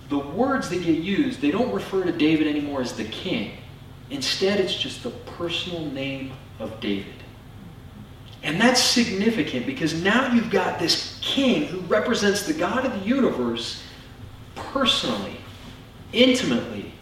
The 0.08 0.18
words 0.18 0.70
that 0.70 0.82
get 0.82 0.98
used, 0.98 1.42
they 1.42 1.50
don't 1.50 1.72
refer 1.72 2.02
to 2.04 2.12
David 2.12 2.46
anymore 2.46 2.80
as 2.80 2.94
the 2.94 3.04
king. 3.04 3.58
Instead, 4.08 4.58
it's 4.58 4.74
just 4.74 5.02
the 5.02 5.10
personal 5.10 5.84
name 5.84 6.32
of 6.58 6.80
David. 6.80 7.19
And 8.42 8.60
that's 8.60 8.80
significant 8.80 9.66
because 9.66 10.02
now 10.02 10.32
you've 10.32 10.50
got 10.50 10.78
this 10.78 11.18
king 11.20 11.66
who 11.66 11.80
represents 11.80 12.46
the 12.46 12.54
God 12.54 12.86
of 12.86 12.92
the 12.92 13.06
universe 13.06 13.82
personally, 14.54 15.36
intimately, 16.12 16.92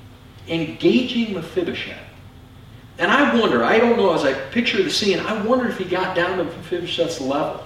engaging 0.48 1.34
Mephibosheth. 1.34 1.96
And 2.98 3.10
I 3.12 3.38
wonder, 3.38 3.62
I 3.62 3.78
don't 3.78 3.96
know, 3.96 4.12
as 4.12 4.24
I 4.24 4.32
picture 4.32 4.82
the 4.82 4.90
scene, 4.90 5.20
I 5.20 5.40
wonder 5.42 5.68
if 5.68 5.78
he 5.78 5.84
got 5.84 6.16
down 6.16 6.38
to 6.38 6.44
Mephibosheth's 6.44 7.20
level 7.20 7.64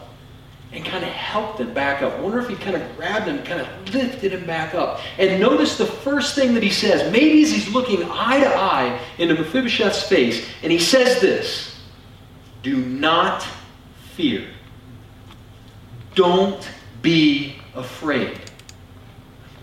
and 0.73 0.85
kind 0.85 1.05
of 1.05 1.11
helped 1.11 1.61
him 1.61 1.73
back 1.73 2.03
up. 2.03 2.13
I 2.15 2.21
wonder 2.21 2.39
if 2.39 2.49
he 2.49 2.57
kind 2.57 2.77
of 2.77 2.97
grabbed 2.97 3.27
him, 3.27 3.43
kind 3.43 3.61
of 3.61 3.95
lifted 3.95 4.33
him 4.33 4.47
back 4.47 4.75
up. 4.75 5.01
And 5.19 5.41
notice 5.41 5.79
the 5.79 5.87
first 5.87 6.35
thing 6.35 6.55
that 6.55 6.63
he 6.63 6.71
says, 6.71 7.11
maybe 7.13 7.43
as 7.43 7.51
he's 7.51 7.69
looking 7.69 8.03
eye 8.05 8.41
to 8.41 8.49
eye 8.49 9.01
into 9.19 9.35
Mephibosheth's 9.35 10.07
face, 10.07 10.47
and 10.63 10.73
he 10.73 10.79
says 10.79 11.21
this 11.21 11.79
Do 12.63 12.77
not 12.77 13.47
fear. 14.17 14.47
Don't 16.15 16.69
be 17.01 17.57
afraid. 17.75 18.39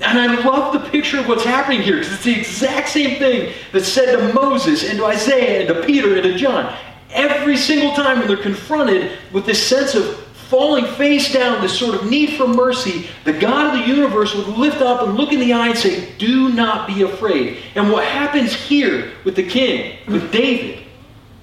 And 0.01 0.17
I 0.17 0.43
love 0.45 0.73
the 0.73 0.89
picture 0.89 1.19
of 1.19 1.27
what's 1.27 1.43
happening 1.43 1.81
here 1.81 1.97
because 1.97 2.13
it's 2.13 2.23
the 2.23 2.37
exact 2.37 2.89
same 2.89 3.19
thing 3.19 3.53
that's 3.73 3.87
said 3.87 4.15
to 4.15 4.33
Moses 4.33 4.89
and 4.89 4.97
to 4.99 5.05
Isaiah 5.05 5.59
and 5.59 5.67
to 5.67 5.85
Peter 5.85 6.15
and 6.15 6.23
to 6.23 6.37
John. 6.37 6.75
Every 7.11 7.57
single 7.57 7.93
time 7.93 8.19
when 8.19 8.27
they're 8.27 8.37
confronted 8.37 9.11
with 9.33 9.45
this 9.45 9.61
sense 9.65 9.95
of 9.95 10.17
falling 10.49 10.85
face 10.95 11.31
down, 11.31 11.61
this 11.61 11.77
sort 11.77 11.95
of 11.95 12.09
need 12.09 12.37
for 12.37 12.47
mercy, 12.47 13.07
the 13.23 13.33
God 13.33 13.73
of 13.73 13.81
the 13.81 13.87
universe 13.87 14.33
would 14.33 14.47
lift 14.47 14.81
up 14.81 15.03
and 15.03 15.15
look 15.15 15.33
in 15.33 15.39
the 15.39 15.53
eye 15.53 15.69
and 15.69 15.77
say, 15.77 16.11
Do 16.17 16.49
not 16.49 16.87
be 16.87 17.03
afraid. 17.03 17.57
And 17.75 17.91
what 17.91 18.05
happens 18.05 18.53
here 18.53 19.11
with 19.25 19.35
the 19.35 19.47
king, 19.47 19.97
with 20.07 20.31
David, 20.31 20.85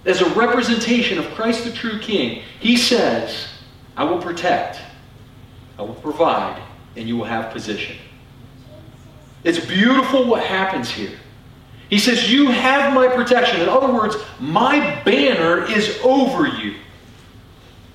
as 0.07 0.23
a 0.23 0.29
representation 0.31 1.19
of 1.19 1.27
Christ 1.35 1.65
the 1.65 1.73
true 1.73 1.99
king, 1.99 2.43
he 2.61 2.77
says, 2.77 3.49
I 3.97 4.05
will 4.05 4.23
protect, 4.23 4.79
I 5.79 5.83
will 5.83 5.95
provide, 5.95 6.63
and 6.97 7.09
you 7.09 7.17
will 7.17 7.25
have 7.25 7.53
position. 7.53 7.97
It's 9.45 9.65
beautiful 9.65 10.27
what 10.27 10.45
happens 10.45 10.91
here. 10.91 11.19
He 11.91 11.99
says, 11.99 12.33
You 12.33 12.49
have 12.49 12.95
my 12.95 13.09
protection. 13.09 13.61
In 13.61 13.69
other 13.69 13.93
words, 13.93 14.17
my 14.41 15.03
banner 15.05 15.65
is 15.65 15.99
over 16.03 16.47
you. 16.47 16.77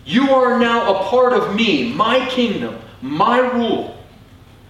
You 0.06 0.32
are 0.32 0.60
now 0.60 0.96
a 0.96 1.04
part 1.06 1.34
of 1.34 1.56
me, 1.56 1.94
my 1.94 2.26
kingdom, 2.30 2.80
my 3.02 3.40
rule. 3.40 3.98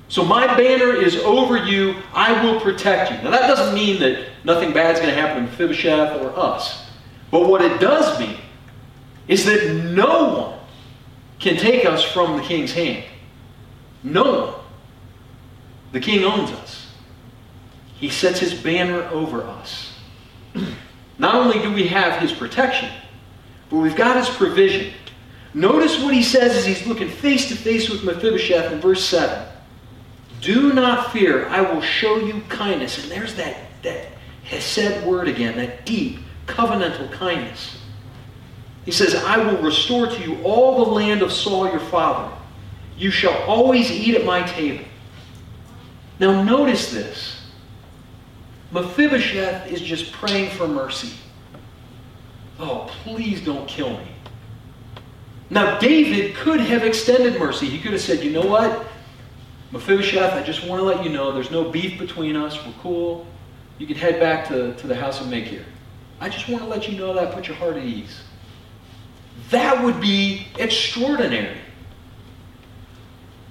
So 0.07 0.25
my 0.25 0.45
banner 0.57 0.93
is 0.93 1.15
over 1.17 1.57
you. 1.57 1.95
I 2.13 2.43
will 2.43 2.59
protect 2.59 3.11
you. 3.11 3.17
Now 3.17 3.31
that 3.31 3.47
doesn't 3.47 3.73
mean 3.73 3.99
that 4.01 4.27
nothing 4.43 4.73
bad 4.73 4.95
is 4.95 5.01
going 5.01 5.13
to 5.13 5.19
happen 5.19 5.45
to 5.45 5.51
Mephibosheth 5.51 6.21
or 6.21 6.37
us. 6.37 6.90
But 7.31 7.47
what 7.47 7.61
it 7.61 7.79
does 7.79 8.19
mean 8.19 8.37
is 9.27 9.45
that 9.45 9.73
no 9.73 10.33
one 10.35 10.59
can 11.39 11.55
take 11.57 11.85
us 11.85 12.03
from 12.03 12.37
the 12.37 12.43
king's 12.43 12.73
hand. 12.73 13.05
No 14.03 14.23
one. 14.23 14.53
The 15.93 15.99
king 15.99 16.23
owns 16.23 16.51
us. 16.51 16.93
He 17.95 18.09
sets 18.09 18.39
his 18.39 18.53
banner 18.53 19.03
over 19.09 19.43
us. 19.43 19.93
Not 21.17 21.35
only 21.35 21.59
do 21.59 21.71
we 21.71 21.87
have 21.87 22.19
his 22.19 22.31
protection, 22.31 22.89
but 23.69 23.77
we've 23.77 23.95
got 23.95 24.17
his 24.17 24.29
provision. 24.35 24.93
Notice 25.53 26.01
what 26.01 26.13
he 26.13 26.23
says 26.23 26.55
as 26.55 26.65
he's 26.65 26.85
looking 26.87 27.09
face 27.09 27.47
to 27.49 27.55
face 27.55 27.89
with 27.89 28.03
Mephibosheth 28.03 28.71
in 28.71 28.79
verse 28.79 29.03
7. 29.05 29.47
Do 30.41 30.73
not 30.73 31.11
fear, 31.11 31.47
I 31.47 31.61
will 31.61 31.81
show 31.81 32.17
you 32.17 32.41
kindness. 32.49 33.01
And 33.01 33.11
there's 33.11 33.35
that, 33.35 33.57
that 33.83 34.07
Hesed 34.43 35.05
word 35.05 35.27
again, 35.27 35.55
that 35.57 35.85
deep, 35.85 36.19
covenantal 36.51 37.11
kindness. 37.11 37.77
He 38.85 38.91
says, 38.91 39.15
I 39.15 39.37
will 39.37 39.61
restore 39.61 40.07
to 40.07 40.21
you 40.21 40.41
all 40.43 40.83
the 40.83 40.91
land 40.91 41.21
of 41.21 41.31
Saul 41.31 41.69
your 41.69 41.79
father. 41.79 42.35
You 42.97 43.11
shall 43.11 43.37
always 43.43 43.91
eat 43.91 44.15
at 44.15 44.25
my 44.25 44.43
table. 44.43 44.85
Now, 46.19 46.43
notice 46.43 46.91
this. 46.91 47.41
Mephibosheth 48.71 49.71
is 49.71 49.81
just 49.81 50.11
praying 50.11 50.51
for 50.51 50.67
mercy. 50.67 51.13
Oh, 52.59 52.89
please 53.03 53.43
don't 53.43 53.67
kill 53.67 53.97
me. 53.97 54.07
Now, 55.49 55.79
David 55.79 56.35
could 56.35 56.61
have 56.61 56.83
extended 56.83 57.39
mercy. 57.39 57.67
He 57.67 57.79
could 57.79 57.91
have 57.91 58.01
said, 58.01 58.23
You 58.23 58.31
know 58.31 58.45
what? 58.45 58.87
Mephibosheth, 59.71 60.33
I 60.33 60.43
just 60.43 60.65
want 60.65 60.79
to 60.79 60.85
let 60.85 61.03
you 61.03 61.09
know 61.09 61.31
there's 61.31 61.51
no 61.51 61.69
beef 61.69 61.99
between 61.99 62.35
us. 62.35 62.63
We're 62.65 62.73
cool. 62.81 63.25
You 63.77 63.87
can 63.87 63.95
head 63.95 64.19
back 64.19 64.47
to, 64.49 64.75
to 64.75 64.87
the 64.87 64.95
house 64.95 65.21
of 65.21 65.27
Machir. 65.27 65.65
I 66.21 66.29
just 66.29 66.47
want 66.47 66.61
to 66.61 66.69
let 66.69 66.87
you 66.87 66.97
know 66.99 67.15
that. 67.15 67.33
Put 67.33 67.47
your 67.47 67.57
heart 67.57 67.77
at 67.77 67.83
ease. 67.83 68.21
That 69.49 69.83
would 69.83 69.99
be 69.99 70.45
extraordinary. 70.59 71.57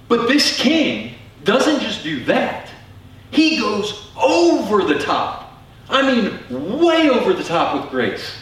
But 0.09 0.28
this 0.28 0.56
king 0.56 1.14
doesn't 1.42 1.80
just 1.80 2.04
do 2.04 2.24
that, 2.24 2.70
he 3.33 3.59
goes 3.59 4.11
over 4.16 4.85
the 4.85 5.00
top. 5.00 5.52
I 5.88 6.02
mean, 6.02 6.78
way 6.78 7.11
over 7.11 7.33
the 7.33 7.42
top 7.42 7.80
with 7.80 7.90
grace. 7.90 8.37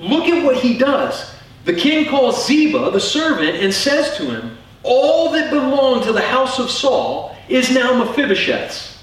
Look 0.00 0.24
at 0.24 0.42
what 0.42 0.56
he 0.56 0.78
does. 0.78 1.34
The 1.66 1.74
king 1.74 2.08
calls 2.08 2.46
Ziba, 2.46 2.90
the 2.90 3.00
servant, 3.00 3.56
and 3.56 3.74
says 3.74 4.16
to 4.16 4.24
him, 4.24 4.56
All 4.82 5.30
that 5.32 5.50
belonged 5.50 6.04
to 6.04 6.12
the 6.12 6.22
house 6.22 6.58
of 6.58 6.70
Saul 6.70 7.36
is 7.50 7.70
now 7.70 8.02
Mephibosheth's. 8.02 9.02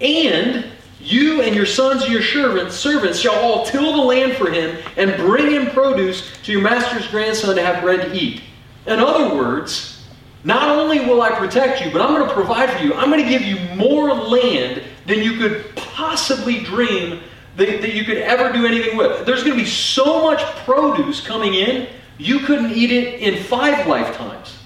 And 0.00 0.66
you 1.06 1.42
and 1.42 1.54
your 1.54 1.66
sons 1.66 2.02
and 2.02 2.12
your 2.12 2.22
servants, 2.22 2.76
servants 2.76 3.18
shall 3.18 3.34
all 3.36 3.64
till 3.64 3.92
the 3.96 4.02
land 4.02 4.36
for 4.36 4.50
him 4.50 4.76
and 4.96 5.16
bring 5.16 5.50
him 5.50 5.70
produce 5.70 6.36
to 6.42 6.52
your 6.52 6.62
master's 6.62 7.06
grandson 7.08 7.54
to 7.54 7.62
have 7.62 7.82
bread 7.82 8.08
to 8.08 8.14
eat. 8.14 8.42
In 8.86 8.98
other 8.98 9.34
words, 9.34 10.04
not 10.44 10.68
only 10.68 11.00
will 11.00 11.22
I 11.22 11.30
protect 11.30 11.84
you, 11.84 11.90
but 11.90 12.00
I'm 12.00 12.14
going 12.14 12.28
to 12.28 12.34
provide 12.34 12.70
for 12.70 12.84
you. 12.84 12.94
I'm 12.94 13.10
going 13.10 13.22
to 13.22 13.28
give 13.28 13.42
you 13.42 13.58
more 13.76 14.14
land 14.14 14.82
than 15.06 15.20
you 15.20 15.38
could 15.38 15.74
possibly 15.76 16.62
dream 16.62 17.20
that, 17.56 17.80
that 17.80 17.94
you 17.94 18.04
could 18.04 18.18
ever 18.18 18.52
do 18.52 18.66
anything 18.66 18.96
with. 18.96 19.26
There's 19.26 19.42
going 19.42 19.56
to 19.56 19.62
be 19.62 19.68
so 19.68 20.22
much 20.22 20.40
produce 20.64 21.24
coming 21.24 21.54
in, 21.54 21.88
you 22.18 22.40
couldn't 22.40 22.72
eat 22.72 22.90
it 22.90 23.20
in 23.20 23.42
five 23.44 23.86
lifetimes. 23.86 24.56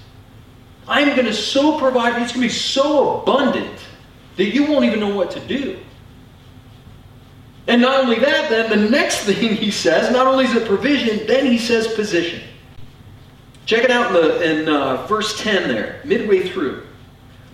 I'm 0.87 1.07
going 1.09 1.25
to 1.25 1.33
so 1.33 1.79
provide, 1.79 2.21
it's 2.21 2.31
going 2.31 2.47
to 2.47 2.53
be 2.53 2.59
so 2.59 3.21
abundant 3.21 3.79
that 4.37 4.45
you 4.45 4.65
won't 4.65 4.85
even 4.85 4.99
know 4.99 5.15
what 5.15 5.31
to 5.31 5.39
do. 5.41 5.79
And 7.71 7.81
not 7.81 8.03
only 8.03 8.19
that, 8.19 8.49
then 8.49 8.69
the 8.69 8.89
next 8.89 9.19
thing 9.23 9.55
he 9.55 9.71
says, 9.71 10.11
not 10.11 10.27
only 10.27 10.43
is 10.43 10.53
it 10.53 10.67
provision, 10.67 11.25
then 11.25 11.45
he 11.45 11.57
says 11.57 11.87
position. 11.87 12.43
Check 13.65 13.85
it 13.85 13.91
out 13.91 14.07
in, 14.07 14.13
the, 14.13 14.61
in 14.61 14.69
uh, 14.69 15.07
verse 15.07 15.41
10 15.41 15.69
there, 15.69 16.01
midway 16.03 16.49
through. 16.49 16.85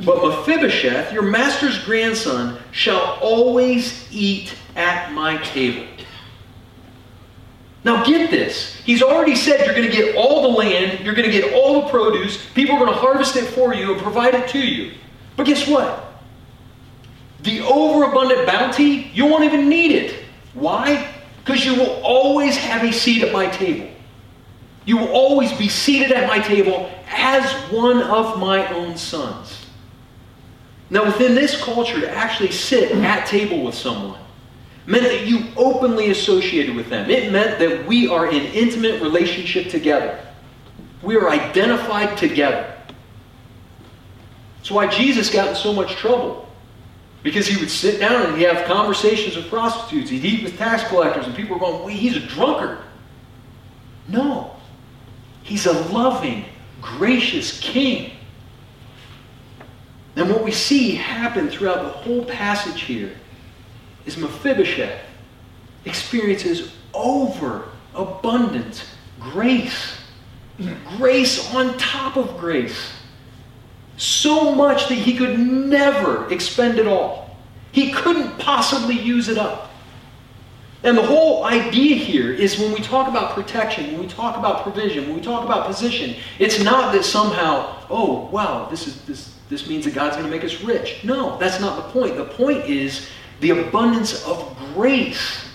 But 0.03 0.23
Mephibosheth, 0.23 1.13
your 1.13 1.21
master's 1.21 1.83
grandson, 1.85 2.57
shall 2.71 3.19
always 3.21 4.07
eat 4.11 4.55
at 4.75 5.13
my 5.13 5.37
table. 5.43 5.85
Now 7.83 8.03
get 8.03 8.31
this. 8.31 8.75
He's 8.77 9.03
already 9.03 9.35
said 9.35 9.65
you're 9.65 9.75
going 9.75 9.89
to 9.89 9.95
get 9.95 10.15
all 10.15 10.41
the 10.41 10.57
land, 10.57 11.05
you're 11.05 11.13
going 11.13 11.29
to 11.29 11.31
get 11.31 11.53
all 11.53 11.83
the 11.83 11.89
produce, 11.89 12.43
people 12.55 12.75
are 12.75 12.79
going 12.79 12.91
to 12.91 12.99
harvest 12.99 13.35
it 13.35 13.45
for 13.45 13.75
you 13.75 13.93
and 13.93 14.01
provide 14.01 14.33
it 14.33 14.49
to 14.49 14.59
you. 14.59 14.93
But 15.35 15.45
guess 15.45 15.67
what? 15.67 16.06
The 17.47 17.61
overabundant 17.61 18.45
bounty, 18.45 19.09
you 19.13 19.25
won't 19.25 19.45
even 19.45 19.69
need 19.69 19.93
it. 19.93 20.25
Why? 20.53 21.09
Because 21.37 21.63
you 21.63 21.75
will 21.75 22.01
always 22.03 22.57
have 22.57 22.83
a 22.83 22.91
seat 22.91 23.23
at 23.23 23.31
my 23.31 23.47
table. 23.47 23.89
You 24.83 24.97
will 24.97 25.07
always 25.07 25.53
be 25.53 25.69
seated 25.69 26.11
at 26.11 26.27
my 26.27 26.39
table 26.39 26.91
as 27.07 27.49
one 27.71 28.03
of 28.03 28.37
my 28.37 28.67
own 28.73 28.97
sons. 28.97 29.65
Now, 30.89 31.05
within 31.05 31.35
this 31.35 31.61
culture, 31.61 32.01
to 32.01 32.13
actually 32.13 32.51
sit 32.51 32.91
at 32.91 33.25
table 33.27 33.63
with 33.63 33.75
someone 33.75 34.19
meant 34.85 35.03
that 35.03 35.25
you 35.25 35.45
openly 35.55 36.11
associated 36.11 36.75
with 36.75 36.89
them. 36.89 37.09
It 37.09 37.31
meant 37.31 37.59
that 37.59 37.87
we 37.87 38.09
are 38.09 38.27
in 38.27 38.43
intimate 38.47 39.01
relationship 39.01 39.69
together. 39.69 40.19
We 41.01 41.15
are 41.15 41.29
identified 41.29 42.17
together. 42.17 42.73
That's 44.57 44.69
why 44.69 44.87
Jesus 44.87 45.29
got 45.29 45.47
in 45.47 45.55
so 45.55 45.71
much 45.71 45.95
trouble. 45.95 46.46
Because 47.23 47.47
he 47.47 47.57
would 47.57 47.69
sit 47.69 47.99
down 47.99 48.27
and 48.27 48.37
he'd 48.37 48.45
have 48.45 48.65
conversations 48.65 49.35
with 49.35 49.49
prostitutes. 49.49 50.09
He'd 50.09 50.23
eat 50.23 50.43
with 50.43 50.57
tax 50.57 50.87
collectors, 50.87 51.25
and 51.25 51.35
people 51.35 51.55
were 51.55 51.59
going, 51.59 51.79
well, 51.79 51.87
he's 51.87 52.15
a 52.15 52.19
drunkard. 52.19 52.79
No. 54.07 54.55
He's 55.43 55.65
a 55.65 55.73
loving, 55.89 56.45
gracious 56.81 57.59
king. 57.59 58.11
And 60.15 60.29
what 60.29 60.43
we 60.43 60.51
see 60.51 60.95
happen 60.95 61.49
throughout 61.49 61.83
the 61.83 61.89
whole 61.89 62.25
passage 62.25 62.81
here 62.81 63.15
is 64.05 64.17
Mephibosheth 64.17 64.99
experiences 65.85 66.71
over 66.93 67.69
abundant 67.93 68.83
grace. 69.19 69.97
Grace 70.97 71.53
on 71.53 71.77
top 71.77 72.17
of 72.17 72.37
grace. 72.37 72.91
So 73.97 74.53
much 74.55 74.87
that 74.89 74.95
he 74.95 75.17
could 75.17 75.39
never 75.39 76.31
expend 76.31 76.79
it 76.79 76.87
all. 76.87 77.35
He 77.71 77.91
couldn't 77.91 78.37
possibly 78.39 78.97
use 78.97 79.27
it 79.27 79.37
up. 79.37 79.71
And 80.83 80.97
the 80.97 81.03
whole 81.03 81.43
idea 81.43 81.95
here 81.95 82.31
is 82.31 82.59
when 82.59 82.71
we 82.71 82.79
talk 82.79 83.07
about 83.07 83.33
protection, 83.33 83.91
when 83.91 83.99
we 83.99 84.07
talk 84.07 84.37
about 84.37 84.63
provision, 84.63 85.05
when 85.05 85.15
we 85.15 85.21
talk 85.21 85.43
about 85.43 85.65
position, 85.65 86.15
it's 86.37 86.63
not 86.63 86.93
that 86.93 87.03
somehow, 87.03 87.83
oh, 87.89 88.29
wow, 88.31 88.67
this 88.69 88.87
is 88.87 89.01
this 89.05 89.37
this 89.49 89.67
means 89.67 89.85
that 89.85 89.93
God's 89.93 90.17
going 90.17 90.29
to 90.29 90.31
make 90.35 90.43
us 90.43 90.61
rich. 90.61 91.03
No, 91.03 91.37
that's 91.37 91.59
not 91.59 91.77
the 91.77 91.91
point. 91.93 92.17
The 92.17 92.25
point 92.25 92.65
is 92.65 93.07
the 93.39 93.51
abundance 93.51 94.25
of 94.25 94.57
grace 94.73 95.49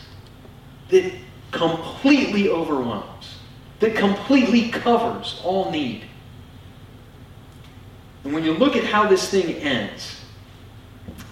that 0.88 1.12
completely 1.50 2.48
overwhelms, 2.48 3.37
that 3.81 3.94
completely 3.94 4.70
covers 4.70 5.40
all 5.44 5.70
need. 5.70 6.05
And 8.25 8.33
when 8.33 8.45
you 8.45 8.55
look 8.55 8.77
at 8.77 8.85
how 8.85 9.09
this 9.09 9.29
thing 9.29 9.55
ends, 9.57 10.21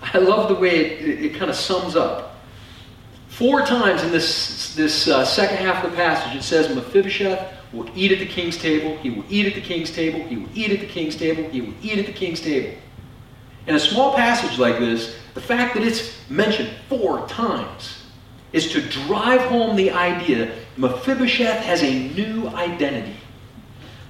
I 0.02 0.18
love 0.18 0.48
the 0.48 0.54
way 0.54 0.86
it, 0.86 1.24
it, 1.24 1.34
kind 1.34 1.50
of 1.50 1.56
sums 1.56 1.94
up 1.94 2.30
Four 3.40 3.64
times 3.64 4.02
in 4.02 4.10
this, 4.10 4.74
this 4.74 5.08
uh, 5.08 5.24
second 5.24 5.56
half 5.56 5.82
of 5.82 5.92
the 5.92 5.96
passage, 5.96 6.36
it 6.36 6.42
says 6.42 6.68
Mephibosheth 6.76 7.54
will 7.72 7.88
eat 7.94 8.12
at 8.12 8.18
the 8.18 8.26
king's 8.26 8.58
table, 8.58 8.98
he 8.98 9.08
will 9.08 9.24
eat 9.30 9.46
at 9.46 9.54
the 9.54 9.62
king's 9.62 9.90
table, 9.90 10.20
he 10.26 10.36
will 10.36 10.48
eat 10.52 10.72
at 10.72 10.80
the 10.80 10.86
king's 10.86 11.16
table, 11.16 11.48
he 11.48 11.62
will 11.62 11.72
eat 11.80 11.98
at 11.98 12.04
the 12.04 12.12
king's 12.12 12.42
table. 12.42 12.76
In 13.66 13.76
a 13.76 13.80
small 13.80 14.14
passage 14.14 14.58
like 14.58 14.78
this, 14.78 15.16
the 15.32 15.40
fact 15.40 15.72
that 15.72 15.82
it's 15.82 16.18
mentioned 16.28 16.68
four 16.90 17.26
times 17.28 18.02
is 18.52 18.70
to 18.72 18.82
drive 18.82 19.40
home 19.42 19.74
the 19.74 19.90
idea 19.90 20.54
Mephibosheth 20.76 21.64
has 21.64 21.82
a 21.82 22.10
new 22.10 22.48
identity. 22.48 23.16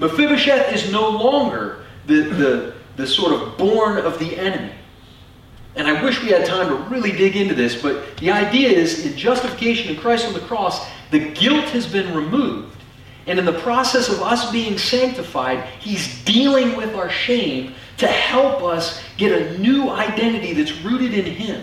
Mephibosheth 0.00 0.72
is 0.72 0.90
no 0.90 1.08
longer 1.08 1.79
the, 2.06 2.22
the, 2.22 2.74
the 2.96 3.06
sort 3.06 3.32
of 3.32 3.56
born 3.56 3.98
of 3.98 4.18
the 4.18 4.36
enemy. 4.38 4.72
And 5.76 5.86
I 5.86 6.02
wish 6.02 6.20
we 6.22 6.28
had 6.30 6.44
time 6.46 6.68
to 6.68 6.74
really 6.94 7.12
dig 7.12 7.36
into 7.36 7.54
this, 7.54 7.80
but 7.80 8.16
the 8.16 8.30
idea 8.30 8.70
is 8.70 9.06
in 9.06 9.16
justification 9.16 9.94
in 9.94 10.00
Christ 10.00 10.26
on 10.26 10.32
the 10.32 10.40
cross, 10.40 10.86
the 11.10 11.30
guilt 11.30 11.66
has 11.66 11.86
been 11.86 12.14
removed. 12.14 12.76
And 13.26 13.38
in 13.38 13.44
the 13.44 13.60
process 13.60 14.08
of 14.08 14.20
us 14.22 14.50
being 14.50 14.76
sanctified, 14.78 15.68
He's 15.78 16.24
dealing 16.24 16.76
with 16.76 16.94
our 16.94 17.08
shame 17.08 17.74
to 17.98 18.06
help 18.06 18.62
us 18.62 19.02
get 19.16 19.30
a 19.30 19.58
new 19.58 19.90
identity 19.90 20.52
that's 20.52 20.72
rooted 20.80 21.14
in 21.14 21.26
Him. 21.26 21.62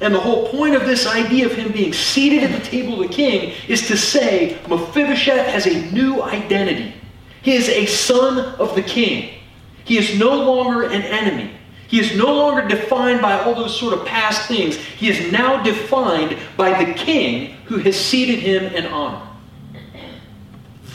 And 0.00 0.14
the 0.14 0.20
whole 0.20 0.48
point 0.48 0.74
of 0.74 0.86
this 0.86 1.06
idea 1.06 1.46
of 1.46 1.52
Him 1.52 1.72
being 1.72 1.92
seated 1.92 2.44
at 2.44 2.52
the 2.52 2.64
table 2.68 3.00
of 3.00 3.08
the 3.08 3.14
king 3.14 3.54
is 3.66 3.86
to 3.88 3.96
say 3.96 4.58
Mephibosheth 4.68 5.46
has 5.46 5.66
a 5.66 5.90
new 5.92 6.22
identity. 6.22 6.94
He 7.42 7.54
is 7.54 7.68
a 7.68 7.86
son 7.86 8.38
of 8.38 8.74
the 8.74 8.82
king. 8.82 9.40
He 9.84 9.98
is 9.98 10.18
no 10.18 10.34
longer 10.34 10.84
an 10.84 11.02
enemy. 11.02 11.50
He 11.88 12.00
is 12.00 12.16
no 12.16 12.32
longer 12.34 12.66
defined 12.66 13.20
by 13.20 13.38
all 13.38 13.54
those 13.54 13.78
sort 13.78 13.94
of 13.94 14.04
past 14.06 14.48
things. 14.48 14.76
He 14.76 15.08
is 15.08 15.30
now 15.30 15.62
defined 15.62 16.36
by 16.56 16.82
the 16.82 16.92
king 16.94 17.54
who 17.66 17.76
has 17.78 17.98
seated 17.98 18.40
him 18.40 18.64
in 18.74 18.86
honor. 18.86 19.26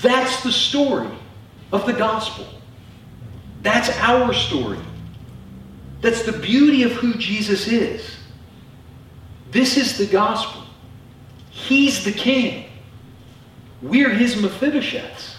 That's 0.01 0.43
the 0.43 0.51
story 0.51 1.09
of 1.71 1.85
the 1.85 1.93
gospel. 1.93 2.47
That's 3.61 3.89
our 3.99 4.33
story. 4.33 4.79
That's 6.01 6.23
the 6.23 6.31
beauty 6.31 6.83
of 6.83 6.93
who 6.93 7.13
Jesus 7.15 7.67
is. 7.67 8.17
This 9.51 9.77
is 9.77 9.97
the 9.97 10.05
gospel. 10.05 10.63
He's 11.49 12.05
the 12.05 12.11
king. 12.11 12.69
We're 13.81 14.09
his 14.09 14.35
Mephibosheths. 14.35 15.35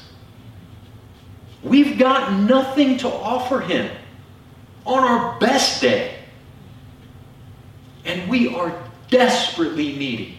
We've 1.63 1.99
got 1.99 2.33
nothing 2.33 2.99
to 2.99 3.09
offer 3.09 3.61
him 3.61 3.91
on 4.87 5.05
our 5.05 5.39
best 5.39 5.83
day. 5.83 6.17
And 8.05 8.31
we 8.31 8.55
are 8.55 8.73
desperately 9.11 9.97
needy 9.97 10.39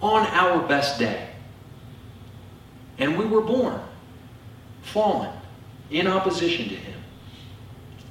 on 0.00 0.26
our 0.26 0.66
best 0.66 0.98
day. 0.98 1.28
And 2.98 3.16
we 3.16 3.24
were 3.24 3.42
born 3.42 3.80
fallen 4.82 5.30
in 5.90 6.06
opposition 6.06 6.68
to 6.68 6.74
him. 6.74 7.00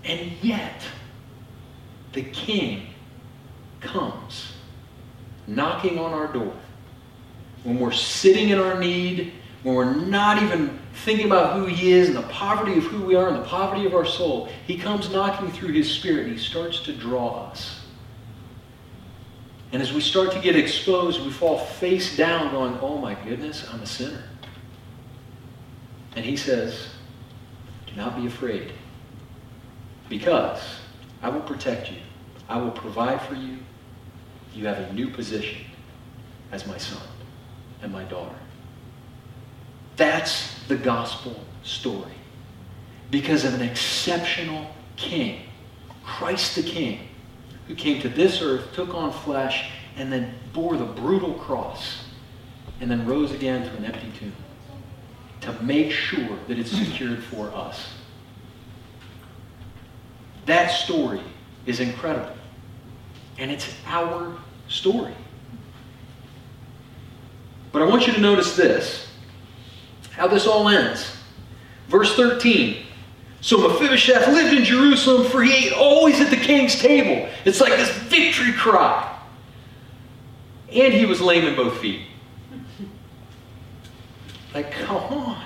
And 0.03 0.31
yet, 0.41 0.81
the 2.13 2.23
king 2.23 2.87
comes 3.81 4.53
knocking 5.45 5.99
on 5.99 6.13
our 6.13 6.31
door 6.31 6.53
when 7.63 7.79
we're 7.79 7.91
sitting 7.91 8.49
in 8.49 8.59
our 8.59 8.79
need, 8.79 9.33
when 9.63 9.75
we're 9.75 9.93
not 9.93 10.41
even 10.41 10.79
thinking 11.03 11.25
about 11.25 11.55
who 11.55 11.65
He 11.65 11.91
is 11.91 12.07
and 12.07 12.17
the 12.17 12.23
poverty 12.23 12.77
of 12.77 12.83
who 12.85 13.03
we 13.03 13.15
are 13.15 13.27
and 13.27 13.37
the 13.37 13.47
poverty 13.47 13.85
of 13.85 13.93
our 13.93 14.05
soul, 14.05 14.49
He 14.67 14.77
comes 14.77 15.09
knocking 15.11 15.51
through 15.51 15.73
His 15.73 15.89
Spirit 15.89 16.27
and 16.27 16.33
He 16.33 16.37
starts 16.37 16.81
to 16.81 16.93
draw 16.93 17.45
us. 17.49 17.81
And 19.71 19.81
as 19.81 19.93
we 19.93 20.01
start 20.01 20.31
to 20.31 20.39
get 20.39 20.55
exposed, 20.55 21.23
we 21.23 21.31
fall 21.31 21.59
face 21.59 22.17
down 22.17 22.51
going, 22.51 22.77
Oh 22.81 22.97
my 22.97 23.13
goodness, 23.13 23.67
I'm 23.71 23.81
a 23.81 23.85
sinner. 23.85 24.23
And 26.15 26.25
He 26.25 26.35
says, 26.35 26.89
Do 27.87 27.95
not 27.95 28.15
be 28.15 28.27
afraid, 28.27 28.73
because 30.09 30.61
I 31.21 31.29
will 31.29 31.41
protect 31.41 31.91
you, 31.91 31.97
I 32.47 32.57
will 32.57 32.71
provide 32.71 33.21
for 33.21 33.35
you. 33.35 33.59
You 34.53 34.65
have 34.65 34.79
a 34.79 34.93
new 34.93 35.09
position 35.09 35.63
as 36.51 36.65
my 36.65 36.77
son 36.77 37.01
and 37.83 37.93
my 37.93 38.03
daughter. 38.05 38.35
That's 39.95 40.58
the 40.69 40.77
gospel 40.77 41.35
story. 41.63 42.13
Because 43.11 43.43
of 43.43 43.53
an 43.53 43.61
exceptional 43.61 44.73
king, 44.95 45.41
Christ 46.05 46.55
the 46.55 46.63
King, 46.63 47.09
who 47.67 47.75
came 47.75 48.01
to 48.01 48.09
this 48.09 48.41
earth, 48.41 48.71
took 48.73 48.93
on 48.93 49.11
flesh, 49.11 49.71
and 49.97 50.13
then 50.13 50.33
bore 50.53 50.77
the 50.77 50.85
brutal 50.85 51.33
cross, 51.33 52.05
and 52.79 52.89
then 52.89 53.05
rose 53.05 53.31
again 53.31 53.63
to 53.67 53.75
an 53.77 53.85
empty 53.85 54.11
tomb 54.17 54.33
to 55.41 55.53
make 55.63 55.91
sure 55.91 56.37
that 56.47 56.59
it's 56.59 56.71
secured 56.71 57.23
for 57.23 57.53
us. 57.55 57.93
That 60.45 60.67
story 60.67 61.21
is 61.65 61.79
incredible. 61.79 62.35
And 63.37 63.49
it's 63.49 63.73
our 63.85 64.37
story. 64.67 65.13
But 67.71 67.81
I 67.81 67.85
want 67.85 68.07
you 68.07 68.13
to 68.13 68.19
notice 68.19 68.55
this 68.55 69.08
how 70.19 70.27
this 70.27 70.45
all 70.45 70.67
ends. 70.67 71.15
Verse 71.87 72.13
13. 72.15 72.85
So 73.41 73.57
Mephibosheth 73.57 74.27
lived 74.27 74.53
in 74.53 74.65
Jerusalem, 74.65 75.25
for 75.31 75.41
he 75.41 75.67
ate 75.67 75.73
always 75.73 76.19
at 76.19 76.29
the 76.29 76.35
king's 76.35 76.77
table. 76.77 77.29
It's 77.45 77.61
like 77.61 77.71
this 77.77 77.89
victory 77.89 78.51
cry. 78.51 79.17
And 80.71 80.93
he 80.93 81.05
was 81.05 81.21
lame 81.21 81.45
in 81.45 81.55
both 81.55 81.79
feet. 81.79 82.01
Like, 84.53 84.71
come 84.71 84.97
on. 84.97 85.45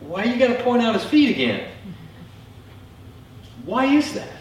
Why 0.00 0.24
you 0.24 0.38
got 0.38 0.56
to 0.56 0.62
point 0.64 0.82
out 0.82 0.94
his 0.94 1.04
feet 1.04 1.30
again? 1.30 1.68
Why 3.66 3.84
is 3.84 4.14
that? 4.14 4.32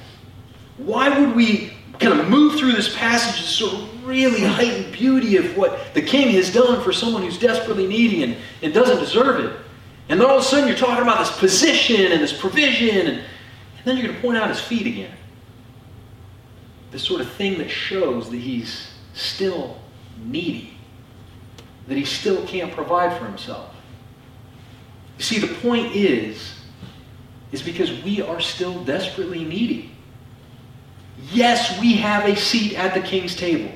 Why 0.78 1.20
would 1.20 1.36
we 1.36 1.74
kind 2.00 2.20
of 2.20 2.30
move 2.30 2.60
through 2.60 2.74
this 2.74 2.96
passage 2.96 3.42
to 3.42 3.48
sort 3.48 3.74
of 3.74 4.06
really 4.06 4.42
heightened 4.42 4.94
beauty 4.94 5.38
of 5.38 5.58
what 5.58 5.94
the 5.94 6.02
king 6.02 6.30
has 6.30 6.54
done 6.54 6.82
for 6.82 6.94
someone 6.94 7.24
who's 7.24 7.38
desperately 7.38 7.88
needy 7.88 8.24
and, 8.24 8.38
and 8.62 8.74
doesn't 8.74 9.00
deserve 9.00 9.44
it. 9.44 9.60
And 10.10 10.20
then 10.20 10.30
all 10.30 10.38
of 10.38 10.44
a 10.44 10.46
sudden 10.46 10.68
you're 10.68 10.78
talking 10.78 11.02
about 11.02 11.20
this 11.20 11.38
position 11.38 12.12
and 12.12 12.22
this 12.22 12.38
provision, 12.38 13.08
and, 13.08 13.18
and 13.18 13.86
then 13.86 13.98
you're 13.98 14.08
going 14.08 14.16
to 14.16 14.22
point 14.22 14.38
out 14.38 14.50
his 14.50 14.60
feet 14.60 14.88
again. 14.88 15.14
This 16.92 17.04
sort 17.04 17.20
of 17.20 17.30
thing 17.34 17.58
that 17.58 17.70
shows 17.70 18.30
that 18.30 18.38
he's 18.38 18.92
still 19.14 19.78
needy, 20.24 20.78
that 21.88 21.98
he 21.98 22.06
still 22.06 22.46
can't 22.48 22.72
provide 22.72 23.18
for 23.18 23.26
himself. 23.26 23.74
You 25.18 25.24
see, 25.24 25.40
the 25.40 25.54
point 25.56 25.96
is, 25.96 26.54
is 27.52 27.62
because 27.62 27.92
we 28.04 28.22
are 28.22 28.40
still 28.40 28.84
desperately 28.84 29.44
needy. 29.44 29.92
Yes, 31.32 31.80
we 31.80 31.94
have 31.94 32.26
a 32.26 32.36
seat 32.36 32.78
at 32.78 32.94
the 32.94 33.02
king's 33.02 33.36
table. 33.36 33.72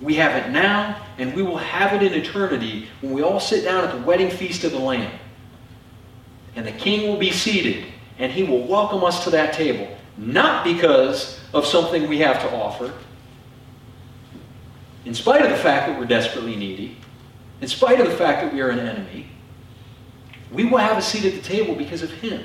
We 0.00 0.14
have 0.14 0.34
it 0.34 0.50
now, 0.50 1.00
and 1.18 1.34
we 1.34 1.42
will 1.42 1.58
have 1.58 1.92
it 1.92 2.02
in 2.02 2.12
eternity 2.12 2.88
when 3.00 3.12
we 3.12 3.22
all 3.22 3.38
sit 3.38 3.64
down 3.64 3.84
at 3.84 3.94
the 3.94 4.02
wedding 4.02 4.30
feast 4.30 4.64
of 4.64 4.72
the 4.72 4.78
Lamb. 4.78 5.12
And 6.56 6.66
the 6.66 6.72
king 6.72 7.08
will 7.08 7.18
be 7.18 7.30
seated, 7.30 7.86
and 8.18 8.32
he 8.32 8.42
will 8.42 8.66
welcome 8.66 9.04
us 9.04 9.24
to 9.24 9.30
that 9.30 9.52
table, 9.52 9.96
not 10.16 10.64
because 10.64 11.40
of 11.54 11.66
something 11.66 12.08
we 12.08 12.18
have 12.18 12.40
to 12.40 12.54
offer, 12.54 12.92
in 15.04 15.14
spite 15.14 15.42
of 15.42 15.50
the 15.50 15.56
fact 15.56 15.88
that 15.88 15.98
we're 15.98 16.06
desperately 16.06 16.56
needy, 16.56 16.96
in 17.60 17.68
spite 17.68 18.00
of 18.00 18.08
the 18.08 18.16
fact 18.16 18.42
that 18.42 18.52
we 18.52 18.60
are 18.60 18.70
an 18.70 18.78
enemy, 18.78 19.28
we 20.50 20.64
will 20.64 20.78
have 20.78 20.98
a 20.98 21.02
seat 21.02 21.24
at 21.24 21.34
the 21.34 21.48
table 21.48 21.74
because 21.74 22.02
of 22.02 22.10
him. 22.10 22.44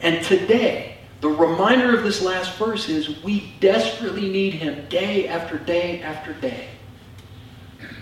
And 0.00 0.24
today, 0.24 0.91
the 1.22 1.28
reminder 1.28 1.96
of 1.96 2.02
this 2.02 2.20
last 2.20 2.58
verse 2.58 2.88
is 2.88 3.22
we 3.22 3.52
desperately 3.60 4.28
need 4.28 4.54
him 4.54 4.84
day 4.88 5.28
after 5.28 5.56
day 5.56 6.02
after 6.02 6.32
day. 6.34 6.66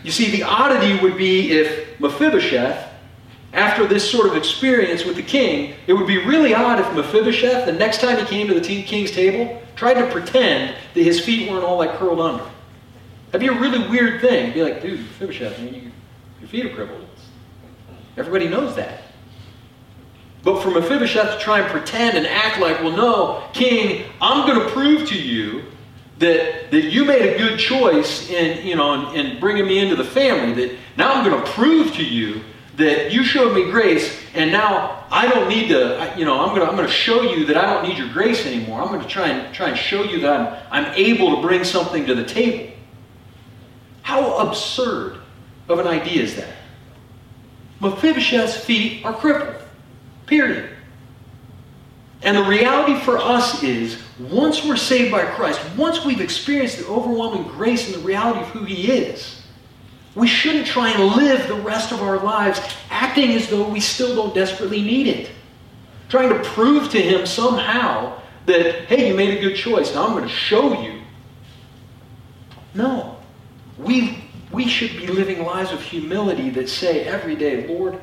You 0.03 0.11
see, 0.11 0.31
the 0.31 0.43
oddity 0.43 0.99
would 1.03 1.19
be 1.19 1.53
if 1.53 2.01
Mephibosheth, 2.01 2.89
after 3.53 3.87
this 3.87 4.11
sort 4.11 4.27
of 4.27 4.37
experience 4.37 5.05
with 5.05 5.17
the 5.17 5.23
king, 5.23 5.75
it 5.87 5.93
would 5.93 6.07
be 6.07 6.25
really 6.25 6.55
odd 6.55 6.81
if 6.81 6.95
Mephibosheth, 6.95 7.67
the 7.67 7.73
next 7.73 8.01
time 8.01 8.17
he 8.17 8.25
came 8.25 8.49
to 8.49 8.59
the 8.59 8.83
king's 8.83 9.11
table, 9.11 9.63
tried 9.77 9.95
to 9.95 10.11
pretend 10.11 10.75
that 10.95 11.03
his 11.03 11.21
feet 11.21 11.51
weren't 11.51 11.63
all 11.63 11.77
like 11.77 11.93
curled 11.99 12.21
under. 12.21 12.49
That'd 13.31 13.47
be 13.47 13.55
a 13.55 13.61
really 13.61 13.87
weird 13.87 14.23
thing. 14.23 14.55
Be 14.55 14.63
like, 14.63 14.81
dude, 14.81 14.99
Mephibosheth, 14.99 15.61
I 15.61 15.63
mean, 15.63 15.75
you, 15.75 15.93
your 16.41 16.49
feet 16.49 16.65
are 16.65 16.75
crippled. 16.75 17.07
Everybody 18.17 18.49
knows 18.49 18.75
that. 18.77 19.03
But 20.43 20.63
for 20.63 20.71
Mephibosheth 20.71 21.35
to 21.35 21.39
try 21.39 21.61
and 21.61 21.71
pretend 21.71 22.17
and 22.17 22.27
act 22.27 22.61
like, 22.61 22.81
well, 22.81 22.97
no, 22.97 23.45
king, 23.53 24.11
I'm 24.21 24.47
going 24.47 24.67
to 24.67 24.73
prove 24.73 25.09
to 25.09 25.21
you 25.21 25.65
that, 26.19 26.71
that 26.71 26.85
you 26.85 27.05
made 27.05 27.35
a 27.35 27.39
good 27.39 27.59
choice 27.59 28.31
in, 28.31 28.67
you 28.67 28.77
know, 28.77 29.11
in, 29.11 29.27
in 29.27 29.41
bringing 29.41 29.67
me 29.67 29.79
into 29.79 29.97
the 29.97 30.05
family, 30.05 30.67
that 30.67 30.79
now 30.97 31.13
I'm 31.13 31.29
going 31.29 31.43
to 31.43 31.51
prove 31.53 31.95
to 31.95 32.05
you 32.05 32.43
that 32.77 33.13
you 33.13 33.23
showed 33.25 33.55
me 33.55 33.71
grace, 33.71 34.19
and 34.35 34.51
now 34.51 35.05
I 35.11 35.29
don't 35.29 35.49
need 35.49 35.69
to, 35.69 36.15
you 36.17 36.25
know, 36.25 36.41
I'm 36.41 36.49
going 36.55 36.61
to, 36.61 36.67
I'm 36.67 36.77
going 36.77 36.89
to 36.89 36.93
show 36.93 37.23
you 37.23 37.45
that 37.47 37.57
I 37.57 37.75
don't 37.75 37.87
need 37.87 37.99
your 37.99 38.09
grace 38.09 38.47
anymore. 38.47 38.81
I'm 38.81 38.89
going 38.89 39.03
to 39.03 39.09
try 39.09 39.29
and, 39.29 39.55
try 39.55 39.69
and 39.69 39.77
show 39.77 40.03
you 40.03 40.21
that 40.21 40.69
I'm, 40.71 40.87
I'm 40.87 40.95
able 40.95 41.37
to 41.37 41.43
bring 41.43 41.65
something 41.65 42.07
to 42.07 42.15
the 42.15 42.25
table. 42.25 42.73
How 44.03 44.49
absurd 44.49 45.19
of 45.69 45.79
an 45.79 45.87
idea 45.87 46.23
is 46.23 46.37
that? 46.37 46.55
Mephibosheth's 47.81 48.57
feet 48.57 49.05
are 49.05 49.13
crippled. 49.13 49.60
Period. 50.31 50.71
And 52.23 52.37
the 52.37 52.45
reality 52.45 53.01
for 53.01 53.19
us 53.19 53.65
is, 53.65 54.01
once 54.21 54.65
we're 54.65 54.77
saved 54.77 55.11
by 55.11 55.25
Christ, 55.25 55.61
once 55.77 56.05
we've 56.05 56.21
experienced 56.21 56.79
the 56.79 56.87
overwhelming 56.87 57.49
grace 57.49 57.87
and 57.87 58.01
the 58.01 58.07
reality 58.07 58.39
of 58.39 58.47
who 58.51 58.65
He 58.65 58.93
is, 58.93 59.43
we 60.15 60.29
shouldn't 60.29 60.69
try 60.69 60.91
and 60.93 61.17
live 61.17 61.49
the 61.49 61.57
rest 61.57 61.91
of 61.91 62.01
our 62.01 62.19
lives 62.19 62.61
acting 62.91 63.33
as 63.33 63.49
though 63.49 63.69
we 63.69 63.81
still 63.81 64.15
don't 64.15 64.33
desperately 64.33 64.81
need 64.81 65.09
it. 65.09 65.31
Trying 66.09 66.29
to 66.29 66.39
prove 66.51 66.91
to 66.91 67.03
Him 67.03 67.27
somehow 67.27 68.21
that, 68.47 68.85
hey, 68.85 69.09
you 69.09 69.15
made 69.15 69.37
a 69.37 69.41
good 69.41 69.57
choice. 69.57 69.93
Now 69.93 70.07
I'm 70.07 70.13
going 70.13 70.23
to 70.23 70.29
show 70.29 70.81
you. 70.81 71.01
No. 72.75 73.17
We, 73.79 74.23
we 74.53 74.69
should 74.69 74.97
be 74.97 75.09
living 75.09 75.45
lives 75.45 75.73
of 75.73 75.83
humility 75.83 76.51
that 76.51 76.69
say 76.69 77.03
every 77.03 77.35
day, 77.35 77.67
Lord, 77.67 77.99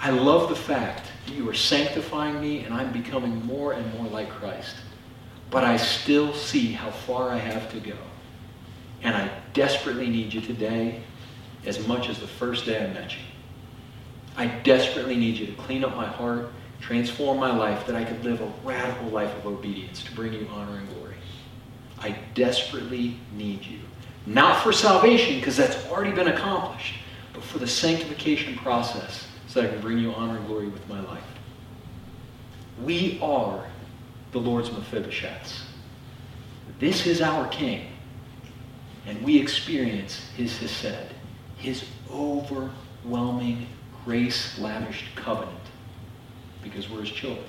I 0.00 0.10
love 0.10 0.48
the 0.48 0.56
fact 0.56 1.06
that 1.26 1.34
you 1.34 1.48
are 1.48 1.54
sanctifying 1.54 2.40
me 2.40 2.64
and 2.64 2.74
I'm 2.74 2.92
becoming 2.92 3.44
more 3.46 3.72
and 3.72 3.94
more 3.94 4.06
like 4.08 4.30
Christ. 4.30 4.76
But 5.50 5.64
I 5.64 5.76
still 5.76 6.34
see 6.34 6.72
how 6.72 6.90
far 6.90 7.30
I 7.30 7.38
have 7.38 7.70
to 7.72 7.80
go. 7.80 7.96
And 9.02 9.14
I 9.14 9.30
desperately 9.52 10.08
need 10.08 10.34
you 10.34 10.40
today 10.40 11.02
as 11.64 11.86
much 11.86 12.08
as 12.08 12.18
the 12.18 12.26
first 12.26 12.66
day 12.66 12.84
I 12.84 12.92
met 12.92 13.12
you. 13.12 13.22
I 14.36 14.46
desperately 14.46 15.16
need 15.16 15.36
you 15.36 15.46
to 15.46 15.52
clean 15.52 15.84
up 15.84 15.96
my 15.96 16.06
heart, 16.06 16.50
transform 16.80 17.38
my 17.38 17.56
life, 17.56 17.86
that 17.86 17.96
I 17.96 18.04
could 18.04 18.22
live 18.22 18.40
a 18.40 18.52
radical 18.64 19.08
life 19.08 19.34
of 19.38 19.46
obedience 19.46 20.02
to 20.04 20.14
bring 20.14 20.32
you 20.32 20.46
honor 20.52 20.76
and 20.76 20.88
glory. 20.94 21.14
I 21.98 22.18
desperately 22.34 23.16
need 23.32 23.64
you. 23.64 23.78
Not 24.26 24.62
for 24.62 24.72
salvation, 24.72 25.36
because 25.36 25.56
that's 25.56 25.86
already 25.86 26.10
been 26.10 26.28
accomplished, 26.28 26.96
but 27.32 27.42
for 27.42 27.58
the 27.58 27.66
sanctification 27.66 28.56
process 28.56 29.26
so 29.56 29.62
that 29.62 29.70
I 29.70 29.72
can 29.72 29.80
bring 29.80 29.96
you 29.96 30.12
honor 30.12 30.36
and 30.36 30.46
glory 30.46 30.68
with 30.68 30.86
my 30.86 31.00
life. 31.00 31.24
We 32.84 33.18
are 33.22 33.64
the 34.32 34.38
Lord's 34.38 34.68
Mephibosheths. 34.68 35.62
This 36.78 37.06
is 37.06 37.22
our 37.22 37.48
King. 37.48 37.86
And 39.06 39.22
we 39.22 39.40
experience 39.40 40.28
his 40.36 40.58
Hesed, 40.58 41.10
his 41.56 41.86
overwhelming, 42.12 43.66
grace 44.04 44.58
lavished 44.58 45.16
covenant, 45.16 45.56
because 46.62 46.90
we're 46.90 47.00
his 47.00 47.10
children. 47.10 47.46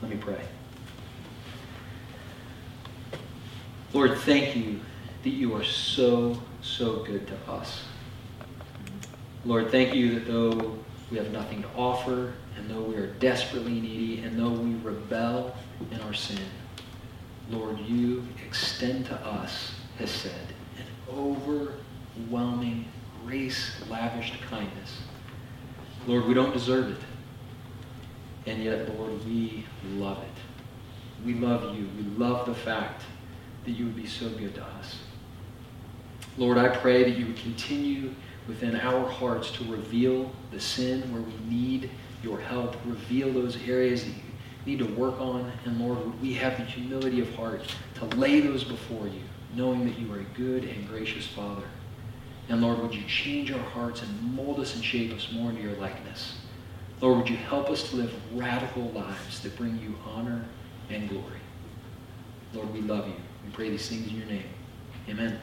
Let 0.00 0.12
me 0.12 0.16
pray. 0.16 0.44
Lord, 3.92 4.16
thank 4.18 4.54
you 4.54 4.78
that 5.24 5.30
you 5.30 5.56
are 5.56 5.64
so, 5.64 6.40
so 6.62 7.02
good 7.02 7.26
to 7.26 7.52
us. 7.52 7.82
Lord, 9.46 9.70
thank 9.70 9.94
you 9.94 10.18
that 10.18 10.26
though 10.26 10.76
we 11.08 11.18
have 11.18 11.30
nothing 11.30 11.62
to 11.62 11.68
offer, 11.76 12.32
and 12.56 12.68
though 12.68 12.82
we 12.82 12.96
are 12.96 13.06
desperately 13.06 13.80
needy, 13.80 14.18
and 14.24 14.36
though 14.36 14.50
we 14.50 14.74
rebel 14.80 15.56
in 15.92 16.00
our 16.00 16.12
sin, 16.12 16.42
Lord, 17.48 17.78
you 17.78 18.26
extend 18.44 19.06
to 19.06 19.14
us, 19.14 19.70
hesed, 20.00 20.32
an 20.78 20.86
overwhelming, 21.08 22.86
grace-lavished 23.24 24.42
kindness. 24.50 25.02
Lord, 26.08 26.24
we 26.26 26.34
don't 26.34 26.52
deserve 26.52 26.90
it. 26.90 28.50
And 28.50 28.64
yet, 28.64 28.92
Lord, 28.98 29.24
we 29.26 29.64
love 29.92 30.18
it. 30.18 31.24
We 31.24 31.34
love 31.34 31.72
you. 31.76 31.88
We 31.96 32.02
love 32.18 32.46
the 32.46 32.54
fact 32.54 33.02
that 33.64 33.70
you 33.70 33.84
would 33.84 33.96
be 33.96 34.06
so 34.06 34.28
good 34.28 34.56
to 34.56 34.64
us. 34.64 34.98
Lord, 36.36 36.58
I 36.58 36.68
pray 36.68 37.04
that 37.04 37.16
you 37.16 37.26
would 37.26 37.36
continue 37.36 38.12
within 38.48 38.76
our 38.76 39.08
hearts 39.08 39.50
to 39.52 39.64
reveal 39.64 40.30
the 40.52 40.60
sin 40.60 41.12
where 41.12 41.22
we 41.22 41.34
need 41.48 41.90
your 42.22 42.40
help, 42.40 42.76
reveal 42.84 43.32
those 43.32 43.56
areas 43.66 44.04
that 44.04 44.10
you 44.10 44.22
need 44.64 44.78
to 44.78 44.94
work 44.94 45.20
on. 45.20 45.52
And 45.64 45.80
Lord, 45.80 46.04
would 46.04 46.20
we 46.20 46.34
have 46.34 46.56
the 46.56 46.64
humility 46.64 47.20
of 47.20 47.34
heart 47.34 47.62
to 47.96 48.04
lay 48.16 48.40
those 48.40 48.64
before 48.64 49.06
you, 49.06 49.22
knowing 49.54 49.84
that 49.86 49.98
you 49.98 50.12
are 50.12 50.20
a 50.20 50.36
good 50.36 50.64
and 50.64 50.88
gracious 50.88 51.26
Father. 51.26 51.64
And 52.48 52.62
Lord, 52.62 52.78
would 52.78 52.94
you 52.94 53.04
change 53.06 53.50
our 53.50 53.58
hearts 53.58 54.02
and 54.02 54.34
mold 54.34 54.60
us 54.60 54.74
and 54.74 54.84
shape 54.84 55.12
us 55.12 55.32
more 55.32 55.50
into 55.50 55.62
your 55.62 55.76
likeness? 55.76 56.36
Lord, 57.00 57.18
would 57.18 57.28
you 57.28 57.36
help 57.36 57.68
us 57.70 57.90
to 57.90 57.96
live 57.96 58.14
radical 58.32 58.90
lives 58.92 59.40
that 59.40 59.56
bring 59.56 59.78
you 59.80 59.94
honor 60.06 60.44
and 60.88 61.08
glory? 61.08 61.40
Lord, 62.54 62.72
we 62.72 62.80
love 62.80 63.06
you. 63.06 63.14
We 63.44 63.50
pray 63.52 63.70
these 63.70 63.88
things 63.88 64.08
in 64.08 64.16
your 64.16 64.26
name. 64.26 64.48
Amen. 65.08 65.38